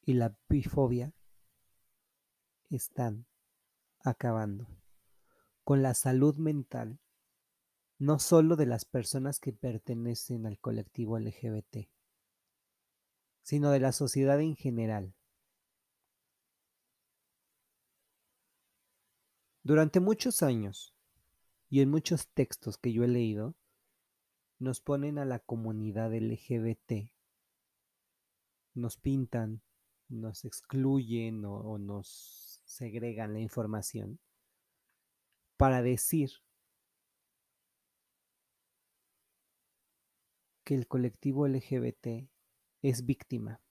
y 0.02 0.14
la 0.14 0.38
bifobia 0.48 1.14
están 2.70 3.28
acabando 4.00 4.70
con 5.66 5.82
la 5.82 5.94
salud 5.94 6.38
mental 6.38 7.02
no 7.98 8.20
solo 8.20 8.56
de 8.56 8.68
las 8.68 8.86
personas 8.86 9.42
que 9.42 9.52
pertenecen 9.52 10.46
al 10.46 10.60
colectivo 10.60 11.20
LGBT, 11.20 11.90
sino 13.42 13.72
de 13.72 13.82
la 13.82 13.92
sociedad 13.92 14.40
en 14.40 14.56
general. 14.56 15.14
Durante 19.64 20.00
muchos 20.00 20.42
años 20.42 20.96
y 21.70 21.82
en 21.82 21.90
muchos 21.90 22.30
textos 22.30 22.78
que 22.78 22.94
yo 22.94 23.04
he 23.04 23.10
leído, 23.10 23.56
nos 24.58 24.80
ponen 24.80 25.18
a 25.18 25.26
la 25.26 25.40
comunidad 25.40 26.14
LGBT, 26.14 27.17
nos 28.78 28.98
pintan, 28.98 29.62
nos 30.08 30.46
excluyen 30.46 31.44
o, 31.46 31.78
nos 31.78 32.62
segregan 32.66 33.34
la 33.34 33.40
información 33.40 34.20
para 35.58 35.82
decir 35.82 36.32
que 40.64 40.76
el 40.76 40.88
colectivo 40.88 41.48
LGBT 41.48 42.30
es 42.82 43.06
víctima. 43.06 43.62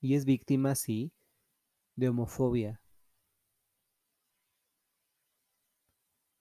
Y 0.00 0.14
es 0.14 0.24
víctima, 0.24 0.74
sí, 0.74 1.12
de 1.96 2.10
homofobia, 2.10 2.82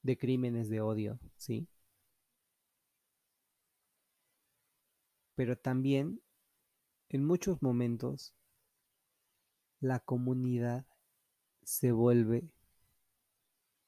de 0.03 0.17
crímenes 0.17 0.69
de 0.69 0.81
odio, 0.81 1.19
sí. 1.37 1.67
Pero 5.35 5.57
también, 5.57 6.21
en 7.09 7.25
muchos 7.25 7.61
momentos, 7.61 8.33
la 9.79 9.99
comunidad 9.99 10.85
se 11.63 11.91
vuelve 11.91 12.51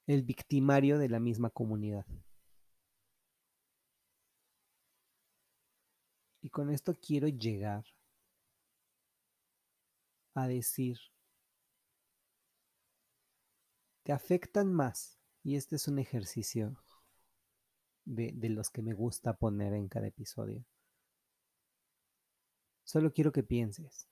el 0.06 0.24
victimario 0.24 0.98
de 0.98 1.10
la 1.10 1.20
misma 1.20 1.50
comunidad. 1.50 2.06
Y 6.42 6.50
con 6.50 6.70
esto 6.70 6.96
quiero 6.96 7.28
llegar 7.28 7.86
a 10.34 10.48
decir, 10.48 10.98
te 14.04 14.14
afectan 14.14 14.72
más, 14.72 15.20
y 15.44 15.56
este 15.56 15.76
es 15.76 15.88
un 15.88 16.00
ejercicio 16.00 16.82
de, 18.06 18.32
de 18.34 18.50
los 18.50 18.70
que 18.70 18.82
me 18.82 18.94
gusta 18.94 19.38
poner 19.38 19.74
en 19.74 19.90
cada 19.90 20.08
episodio. 20.08 20.64
Solo 22.88 23.12
quiero 23.12 23.34
que 23.34 23.44
pienses, 23.44 24.08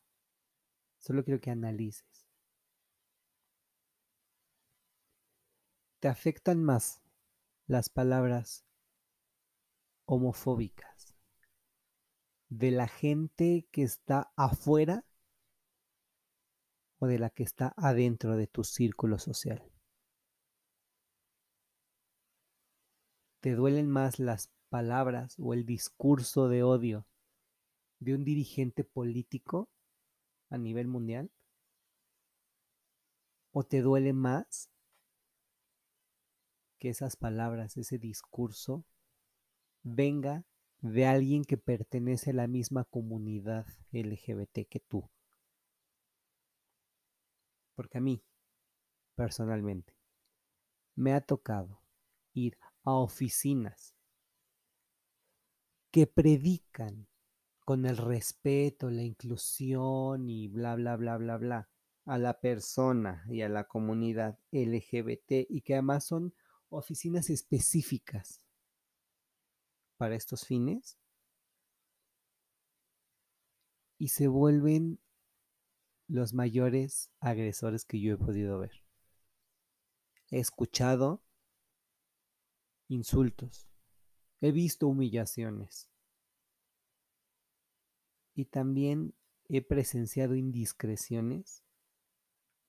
solo 0.97 1.23
quiero 1.23 1.39
que 1.39 1.49
analices. 1.49 2.27
¿Te 6.01 6.09
afectan 6.09 6.61
más 6.61 7.01
las 7.67 7.88
palabras 7.88 8.65
homofóbicas 10.03 11.15
de 12.49 12.71
la 12.71 12.89
gente 12.89 13.65
que 13.71 13.83
está 13.83 14.33
afuera 14.35 15.05
o 16.99 17.07
de 17.07 17.17
la 17.17 17.29
que 17.29 17.43
está 17.43 17.73
adentro 17.77 18.35
de 18.35 18.47
tu 18.47 18.65
círculo 18.65 19.19
social? 19.19 19.63
¿Te 23.39 23.55
duelen 23.55 23.89
más 23.89 24.19
las 24.19 24.51
palabras 24.67 25.38
o 25.39 25.53
el 25.53 25.65
discurso 25.65 26.49
de 26.49 26.63
odio 26.63 27.07
de 27.99 28.15
un 28.15 28.23
dirigente 28.23 28.84
político 28.84 29.69
a 30.49 30.58
nivel 30.58 30.88
mundial? 30.88 31.31
¿O 33.51 33.63
te 33.63 33.81
duele 33.81 34.13
más 34.13 34.69
que 36.79 36.89
esas 36.89 37.15
palabras, 37.15 37.77
ese 37.77 37.97
discurso, 37.97 38.86
venga 39.84 40.45
de 40.81 41.05
alguien 41.05 41.43
que 41.43 41.58
pertenece 41.58 42.31
a 42.31 42.34
la 42.34 42.47
misma 42.47 42.84
comunidad 42.86 43.65
LGBT 43.91 44.67
que 44.67 44.79
tú. 44.79 45.10
Porque 47.75 47.97
a 47.97 48.01
mí, 48.01 48.23
personalmente, 49.15 49.97
me 50.95 51.13
ha 51.13 51.21
tocado 51.21 51.81
ir 52.34 52.58
a 52.84 52.93
oficinas 52.93 53.95
que 55.91 56.08
predican 56.08 57.08
con 57.65 57.86
el 57.88 57.97
respeto, 57.97 58.91
la 58.91 59.01
inclusión 59.01 60.30
y 60.30 60.47
bla, 60.47 60.75
bla, 60.75 60.95
bla, 60.95 61.17
bla, 61.17 61.38
bla 61.38 61.69
a 62.06 62.19
la 62.19 62.39
persona 62.39 63.25
y 63.28 63.41
a 63.41 63.49
la 63.49 63.63
comunidad 63.63 64.38
LGBT 64.51 65.49
y 65.49 65.62
que 65.62 65.73
además 65.73 66.06
son 66.06 66.36
oficinas 66.69 67.32
específicas 67.32 68.43
para 69.97 70.15
estos 70.15 70.45
fines 70.45 70.99
y 73.97 74.10
se 74.10 74.28
vuelven 74.28 74.99
los 76.08 76.34
mayores 76.34 77.10
agresores 77.19 77.84
que 77.86 77.99
yo 77.99 78.13
he 78.13 78.17
podido 78.17 78.60
ver. 78.60 78.84
He 80.30 80.39
escuchado 80.39 81.23
insultos, 82.88 83.67
he 84.41 84.51
visto 84.51 84.88
humillaciones 84.88 85.89
y 88.36 88.45
también 88.45 89.15
he 89.48 89.62
presenciado 89.62 90.36
indiscreciones 90.36 91.63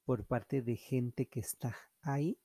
por 0.04 0.24
parte 0.24 0.62
de 0.62 0.76
gente 0.76 1.26
que 1.26 1.40
está 1.40 1.76
ahí 2.00 2.38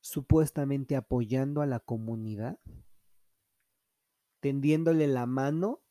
supuestamente 0.00 0.96
apoyando 0.96 1.62
a 1.62 1.66
la 1.66 1.80
comunidad, 1.80 2.60
tendiéndole 4.40 5.06
la 5.06 5.24
mano 5.24 5.82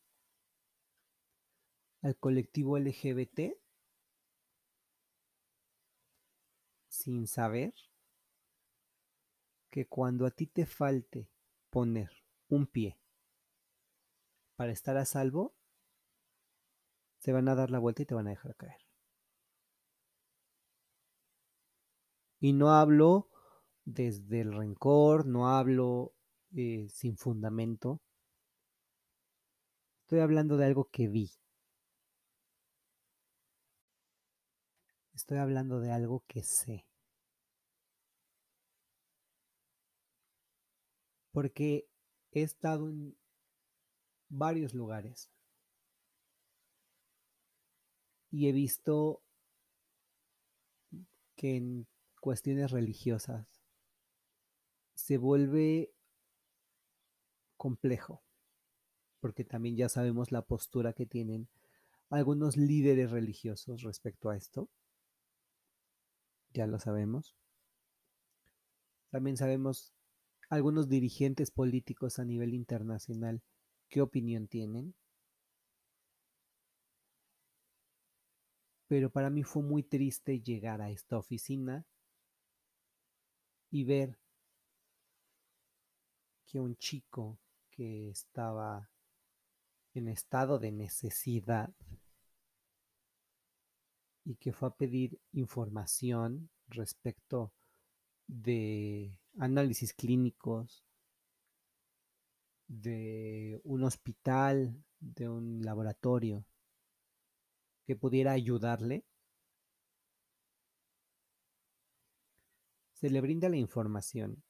al 2.00 2.16
colectivo 2.16 2.78
LGBT 2.78 3.58
sin 6.86 7.26
saber 7.26 7.74
que 9.70 9.88
cuando 9.88 10.26
a 10.26 10.30
ti 10.30 10.46
te 10.46 10.64
falte 10.64 11.28
poner 11.70 12.10
un 12.48 12.68
pie 12.68 13.00
para 14.56 14.72
estar 14.72 14.96
a 14.96 15.04
salvo, 15.04 15.54
se 17.18 17.32
van 17.32 17.48
a 17.48 17.54
dar 17.54 17.70
la 17.70 17.78
vuelta 17.78 18.02
y 18.02 18.06
te 18.06 18.14
van 18.14 18.26
a 18.26 18.30
dejar 18.30 18.54
caer. 18.56 18.80
Y 22.40 22.52
no 22.52 22.70
hablo 22.70 23.30
desde 23.84 24.42
el 24.42 24.52
rencor, 24.52 25.26
no 25.26 25.48
hablo 25.48 26.12
eh, 26.54 26.86
sin 26.90 27.16
fundamento. 27.16 28.02
Estoy 30.02 30.20
hablando 30.20 30.56
de 30.58 30.66
algo 30.66 30.90
que 30.90 31.08
vi. 31.08 31.30
Estoy 35.14 35.38
hablando 35.38 35.80
de 35.80 35.90
algo 35.90 36.22
que 36.26 36.42
sé. 36.42 36.86
Porque 41.32 41.88
he 42.32 42.42
estado 42.42 42.90
en 42.90 43.16
varios 44.36 44.74
lugares 44.74 45.30
y 48.34 48.48
he 48.48 48.52
visto 48.52 49.22
que 51.36 51.56
en 51.56 51.86
cuestiones 52.20 52.72
religiosas 52.72 53.46
se 54.94 55.18
vuelve 55.18 55.92
complejo, 57.56 58.24
porque 59.20 59.44
también 59.44 59.76
ya 59.76 59.88
sabemos 59.88 60.32
la 60.32 60.42
postura 60.42 60.94
que 60.94 61.06
tienen 61.06 61.48
algunos 62.10 62.56
líderes 62.56 63.12
religiosos 63.12 63.82
respecto 63.82 64.30
a 64.30 64.36
esto. 64.36 64.68
Ya 66.52 66.66
lo 66.66 66.80
sabemos. 66.80 67.36
También 69.10 69.36
sabemos 69.36 69.94
algunos 70.48 70.88
dirigentes 70.88 71.52
políticos 71.52 72.18
a 72.18 72.24
nivel 72.24 72.52
internacional 72.52 73.42
qué 73.88 74.00
opinión 74.00 74.48
tienen. 74.48 74.94
Pero 78.86 79.10
para 79.10 79.30
mí 79.30 79.42
fue 79.42 79.62
muy 79.62 79.82
triste 79.82 80.40
llegar 80.40 80.80
a 80.80 80.90
esta 80.90 81.16
oficina 81.16 81.86
y 83.70 83.84
ver 83.84 84.18
que 86.46 86.60
un 86.60 86.76
chico 86.76 87.38
que 87.70 88.10
estaba 88.10 88.88
en 89.94 90.08
estado 90.08 90.58
de 90.58 90.72
necesidad 90.72 91.74
y 94.24 94.36
que 94.36 94.52
fue 94.52 94.68
a 94.68 94.74
pedir 94.76 95.20
información 95.32 96.50
respecto 96.68 97.52
de 98.26 99.16
análisis 99.38 99.92
clínicos, 99.92 100.84
de 102.68 103.60
un 103.64 103.84
hospital, 103.84 104.82
de 105.00 105.28
un 105.28 105.62
laboratorio 105.62 106.44
que 107.86 107.96
pudiera 107.96 108.32
ayudarle, 108.32 109.04
se 112.94 113.10
le 113.10 113.20
brinda 113.20 113.48
la 113.48 113.56
información. 113.56 114.42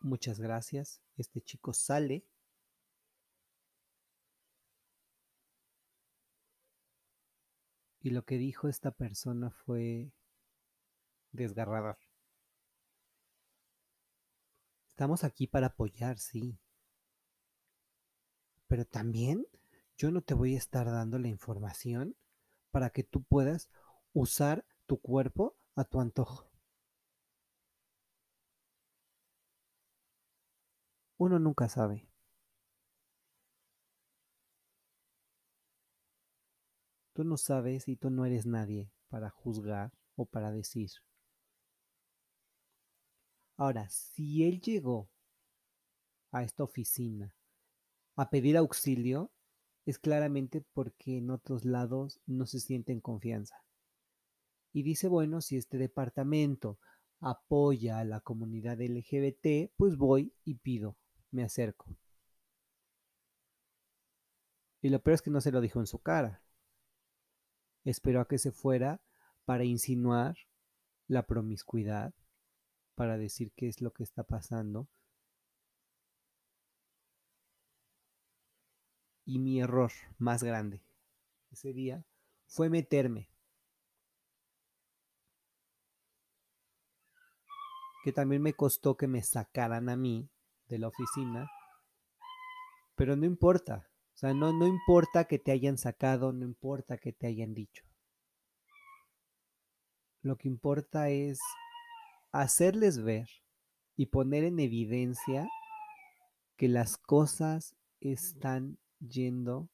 Muchas 0.00 0.40
gracias. 0.40 1.02
Este 1.16 1.42
chico 1.42 1.74
sale. 1.74 2.24
Y 8.02 8.10
lo 8.10 8.24
que 8.24 8.38
dijo 8.38 8.68
esta 8.68 8.92
persona 8.92 9.50
fue 9.50 10.10
desgarrador. 11.32 11.98
Estamos 15.00 15.24
aquí 15.24 15.46
para 15.46 15.68
apoyar, 15.68 16.18
sí. 16.18 16.58
Pero 18.68 18.84
también 18.84 19.46
yo 19.96 20.10
no 20.10 20.20
te 20.20 20.34
voy 20.34 20.56
a 20.56 20.58
estar 20.58 20.84
dando 20.84 21.18
la 21.18 21.28
información 21.28 22.16
para 22.70 22.90
que 22.90 23.02
tú 23.02 23.22
puedas 23.22 23.70
usar 24.12 24.66
tu 24.84 25.00
cuerpo 25.00 25.56
a 25.74 25.84
tu 25.84 26.02
antojo. 26.02 26.50
Uno 31.16 31.38
nunca 31.38 31.70
sabe. 31.70 32.06
Tú 37.14 37.24
no 37.24 37.38
sabes 37.38 37.88
y 37.88 37.96
tú 37.96 38.10
no 38.10 38.26
eres 38.26 38.44
nadie 38.44 38.90
para 39.08 39.30
juzgar 39.30 39.94
o 40.16 40.26
para 40.26 40.52
decir. 40.52 40.90
Ahora, 43.60 43.90
si 43.90 44.44
él 44.44 44.62
llegó 44.62 45.10
a 46.32 46.42
esta 46.42 46.64
oficina 46.64 47.36
a 48.16 48.30
pedir 48.30 48.56
auxilio, 48.56 49.30
es 49.84 49.98
claramente 49.98 50.62
porque 50.72 51.18
en 51.18 51.30
otros 51.30 51.66
lados 51.66 52.22
no 52.24 52.46
se 52.46 52.58
siente 52.58 52.92
en 52.92 53.02
confianza. 53.02 53.62
Y 54.72 54.82
dice, 54.82 55.08
bueno, 55.08 55.42
si 55.42 55.58
este 55.58 55.76
departamento 55.76 56.78
apoya 57.20 57.98
a 57.98 58.04
la 58.04 58.20
comunidad 58.20 58.80
LGBT, 58.80 59.70
pues 59.76 59.98
voy 59.98 60.32
y 60.42 60.54
pido 60.54 60.96
me 61.30 61.44
acerco. 61.44 61.94
Y 64.80 64.88
lo 64.88 65.02
peor 65.02 65.16
es 65.16 65.20
que 65.20 65.30
no 65.30 65.42
se 65.42 65.52
lo 65.52 65.60
dijo 65.60 65.80
en 65.80 65.86
su 65.86 65.98
cara. 65.98 66.42
Esperó 67.84 68.22
a 68.22 68.26
que 68.26 68.38
se 68.38 68.52
fuera 68.52 69.02
para 69.44 69.64
insinuar 69.64 70.38
la 71.08 71.26
promiscuidad, 71.26 72.14
para 73.00 73.16
decir 73.16 73.50
qué 73.56 73.66
es 73.66 73.80
lo 73.80 73.94
que 73.94 74.02
está 74.02 74.24
pasando. 74.24 74.86
Y 79.24 79.38
mi 79.38 79.58
error 79.58 79.90
más 80.18 80.42
grande 80.42 80.82
ese 81.50 81.72
día 81.72 82.04
fue 82.46 82.68
meterme. 82.68 83.30
Que 88.04 88.12
también 88.12 88.42
me 88.42 88.52
costó 88.52 88.98
que 88.98 89.08
me 89.08 89.22
sacaran 89.22 89.88
a 89.88 89.96
mí 89.96 90.28
de 90.68 90.78
la 90.78 90.88
oficina, 90.88 91.50
pero 92.96 93.16
no 93.16 93.24
importa, 93.24 93.88
o 94.14 94.18
sea, 94.18 94.34
no, 94.34 94.52
no 94.52 94.66
importa 94.66 95.24
que 95.24 95.38
te 95.38 95.52
hayan 95.52 95.78
sacado, 95.78 96.34
no 96.34 96.44
importa 96.44 96.98
que 96.98 97.14
te 97.14 97.28
hayan 97.28 97.54
dicho. 97.54 97.82
Lo 100.20 100.36
que 100.36 100.48
importa 100.48 101.08
es 101.08 101.40
hacerles 102.32 103.02
ver 103.02 103.28
y 103.96 104.06
poner 104.06 104.44
en 104.44 104.60
evidencia 104.60 105.48
que 106.56 106.68
las 106.68 106.96
cosas 106.96 107.74
están 108.00 108.78
yendo 109.00 109.68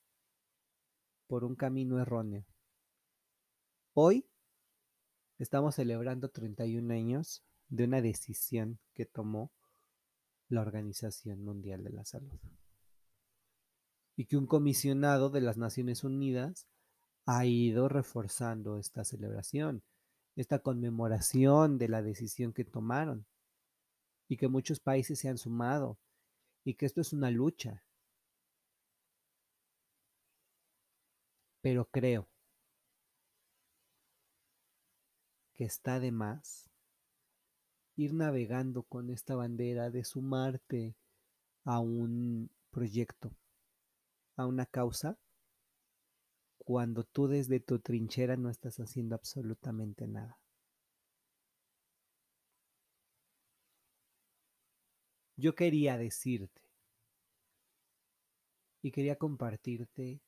por 1.27 1.45
un 1.45 1.57
camino 1.57 2.01
erróneo. 2.01 2.45
Hoy 3.93 4.27
estamos 5.39 5.75
celebrando 5.75 6.31
31 6.31 6.93
años 6.95 7.43
de 7.69 7.85
una 7.85 8.01
decisión 8.01 8.79
que 8.95 9.07
tomó 9.07 9.53
la 10.49 10.61
Organización 10.61 11.43
Mundial 11.43 11.83
de 11.83 11.91
la 11.91 12.05
Salud. 12.05 12.39
Y 14.17 14.27
que 14.27 14.37
un 14.37 14.47
comisionado 14.47 15.29
de 15.29 15.41
las 15.41 15.57
Naciones 15.59 16.05
Unidas 16.05 16.67
ha 17.27 17.45
ido 17.45 17.89
reforzando 17.89 18.79
esta 18.79 19.05
celebración, 19.05 19.83
esta 20.37 20.59
conmemoración 20.59 21.79
de 21.79 21.89
la 21.89 22.03
decisión 22.03 22.53
que 22.53 22.65
tomaron 22.65 23.27
y 24.29 24.37
que 24.37 24.49
muchos 24.49 24.81
países 24.81 25.19
se 25.19 25.29
han 25.29 25.39
sumado 25.39 25.99
y 26.65 26.75
que 26.75 26.87
esto 26.87 27.01
es 27.01 27.13
una 27.13 27.31
lucha. 27.31 27.83
Pero 31.63 31.87
creo 31.87 32.29
que 35.55 35.65
está 35.65 35.99
de 35.99 36.13
más 36.13 36.71
ir 37.97 38.13
navegando 38.13 38.83
con 38.83 39.11
esta 39.11 39.35
bandera 39.35 39.91
de 39.91 40.05
sumarte 40.05 40.95
a 41.65 41.81
un 41.81 42.51
proyecto, 42.71 43.33
a 44.37 44.45
una 44.45 44.67
causa, 44.67 45.19
cuando 46.67 47.05
tú 47.05 47.29
desde 47.29 47.61
tu 47.61 47.79
trinchera 47.79 48.37
no 48.37 48.51
estás 48.51 48.81
haciendo 48.81 49.15
absolutamente 49.15 50.09
nada. 50.09 50.41
Yo 55.37 55.55
quería 55.55 55.97
decirte 55.97 56.61
y 58.83 58.91
quería 58.91 59.15
compartirte 59.15 60.21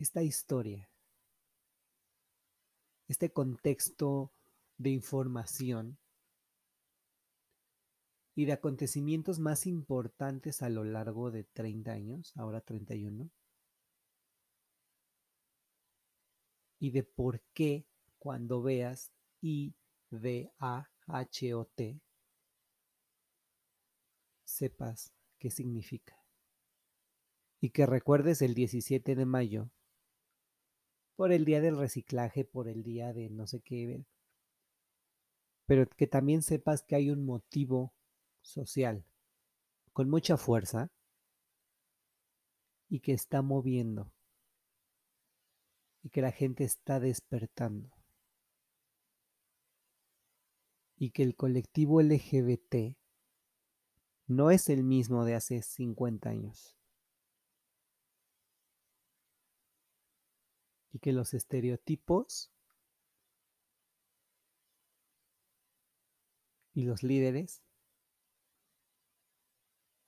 esta 0.00 0.24
historia 0.24 0.90
este 3.06 3.30
contexto 3.30 4.32
de 4.78 4.90
información 4.90 5.96
y 8.34 8.46
de 8.46 8.52
acontecimientos 8.52 9.38
más 9.38 9.66
importantes 9.66 10.62
a 10.62 10.68
lo 10.68 10.84
largo 10.84 11.30
de 11.30 11.44
30 11.44 11.92
años, 11.92 12.32
ahora 12.36 12.60
31, 12.60 13.30
y 16.80 16.90
de 16.90 17.04
por 17.04 17.40
qué 17.54 17.86
cuando 18.18 18.62
veas 18.62 19.12
I, 19.40 19.74
D, 20.10 20.52
A, 20.58 20.90
H 21.06 21.54
o 21.54 21.64
T, 21.66 22.00
sepas 24.44 25.12
qué 25.38 25.50
significa. 25.50 26.16
Y 27.60 27.70
que 27.70 27.86
recuerdes 27.86 28.42
el 28.42 28.54
17 28.54 29.14
de 29.14 29.24
mayo 29.24 29.70
por 31.16 31.32
el 31.32 31.44
día 31.44 31.60
del 31.60 31.78
reciclaje, 31.78 32.44
por 32.44 32.68
el 32.68 32.82
día 32.82 33.12
de 33.12 33.30
no 33.30 33.46
sé 33.46 33.60
qué, 33.60 34.04
pero 35.66 35.86
que 35.86 36.06
también 36.06 36.42
sepas 36.42 36.82
que 36.82 36.96
hay 36.96 37.10
un 37.10 37.24
motivo 37.24 37.93
social 38.44 39.04
con 39.92 40.08
mucha 40.08 40.36
fuerza 40.36 40.92
y 42.88 43.00
que 43.00 43.12
está 43.12 43.42
moviendo 43.42 44.12
y 46.02 46.10
que 46.10 46.22
la 46.22 46.30
gente 46.30 46.62
está 46.62 47.00
despertando. 47.00 47.94
y 50.96 51.10
que 51.10 51.22
el 51.22 51.34
colectivo 51.34 52.00
LGBT 52.00 52.96
no 54.26 54.50
es 54.50 54.68
el 54.68 54.84
mismo 54.84 55.24
de 55.24 55.34
hace 55.34 55.62
50 55.62 56.30
años. 56.30 56.76
Y 60.92 61.00
que 61.00 61.12
los 61.12 61.34
estereotipos 61.34 62.52
y 66.72 66.84
los 66.84 67.02
líderes 67.02 67.63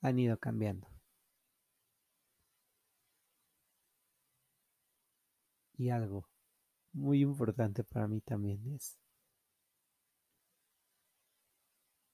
han 0.07 0.19
ido 0.19 0.37
cambiando. 0.37 0.87
Y 5.77 5.89
algo 5.89 6.27
muy 6.91 7.21
importante 7.21 7.83
para 7.83 8.07
mí 8.07 8.19
también 8.21 8.65
es 8.73 8.97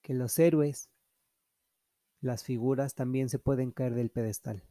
que 0.01 0.13
los 0.13 0.37
héroes, 0.37 0.89
las 2.19 2.43
figuras 2.43 2.93
también 2.93 3.29
se 3.29 3.39
pueden 3.39 3.71
caer 3.71 3.95
del 3.95 4.11
pedestal. 4.11 4.63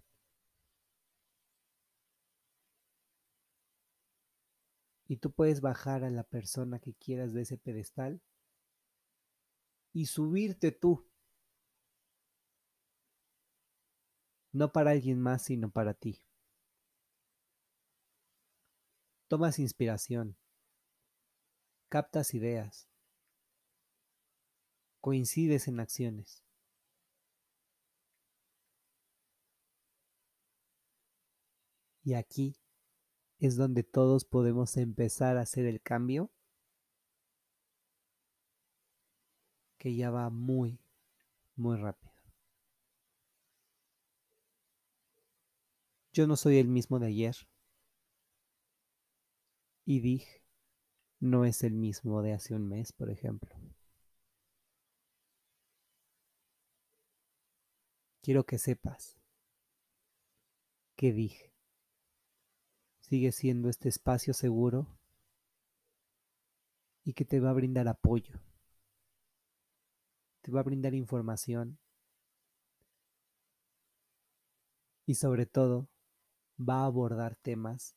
Y 5.08 5.16
tú 5.16 5.32
puedes 5.32 5.60
bajar 5.60 6.04
a 6.04 6.10
la 6.10 6.24
persona 6.24 6.78
que 6.78 6.94
quieras 6.94 7.32
de 7.32 7.42
ese 7.42 7.58
pedestal 7.58 8.22
y 9.92 10.06
subirte 10.06 10.72
tú. 10.72 11.06
No 14.52 14.70
para 14.72 14.90
alguien 14.90 15.20
más, 15.20 15.42
sino 15.42 15.70
para 15.70 15.94
ti. 15.94 16.22
Tomas 19.28 19.58
inspiración, 19.58 20.36
captas 21.88 22.34
ideas, 22.34 22.86
coincides 25.00 25.68
en 25.68 25.80
acciones. 25.80 26.44
Y 32.04 32.14
aquí 32.14 32.56
es 33.38 33.56
donde 33.56 33.82
todos 33.82 34.24
podemos 34.24 34.76
empezar 34.76 35.36
a 35.36 35.42
hacer 35.42 35.66
el 35.66 35.80
cambio 35.80 36.30
que 39.78 39.96
ya 39.96 40.10
va 40.10 40.30
muy, 40.30 40.78
muy 41.56 41.76
rápido. 41.76 42.11
Yo 46.12 46.26
no 46.26 46.36
soy 46.36 46.58
el 46.58 46.68
mismo 46.68 46.98
de 46.98 47.06
ayer. 47.06 47.34
Y 49.84 50.00
dije, 50.00 50.42
no 51.20 51.44
es 51.44 51.62
el 51.62 51.72
mismo 51.74 52.20
de 52.22 52.34
hace 52.34 52.54
un 52.54 52.68
mes, 52.68 52.92
por 52.92 53.10
ejemplo. 53.10 53.54
Quiero 58.20 58.44
que 58.44 58.58
sepas 58.58 59.18
que 60.94 61.12
dije, 61.12 61.52
sigue 63.00 63.32
siendo 63.32 63.68
este 63.68 63.88
espacio 63.88 64.34
seguro 64.34 64.86
y 67.02 67.14
que 67.14 67.24
te 67.24 67.40
va 67.40 67.50
a 67.50 67.54
brindar 67.54 67.88
apoyo, 67.88 68.40
te 70.42 70.52
va 70.52 70.60
a 70.60 70.64
brindar 70.64 70.94
información 70.94 71.78
y 75.04 75.16
sobre 75.16 75.46
todo 75.46 75.91
va 76.68 76.82
a 76.82 76.86
abordar 76.86 77.36
temas 77.36 77.96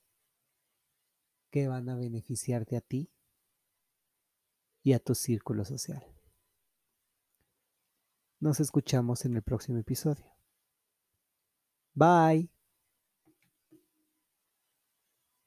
que 1.51 1.67
van 1.67 1.89
a 1.89 1.95
beneficiarte 1.95 2.75
a 2.77 2.81
ti 2.81 3.11
y 4.83 4.93
a 4.93 4.99
tu 4.99 5.15
círculo 5.15 5.65
social. 5.65 6.03
Nos 8.39 8.59
escuchamos 8.59 9.25
en 9.25 9.35
el 9.35 9.41
próximo 9.41 9.79
episodio. 9.79 10.35
Bye. 11.93 12.54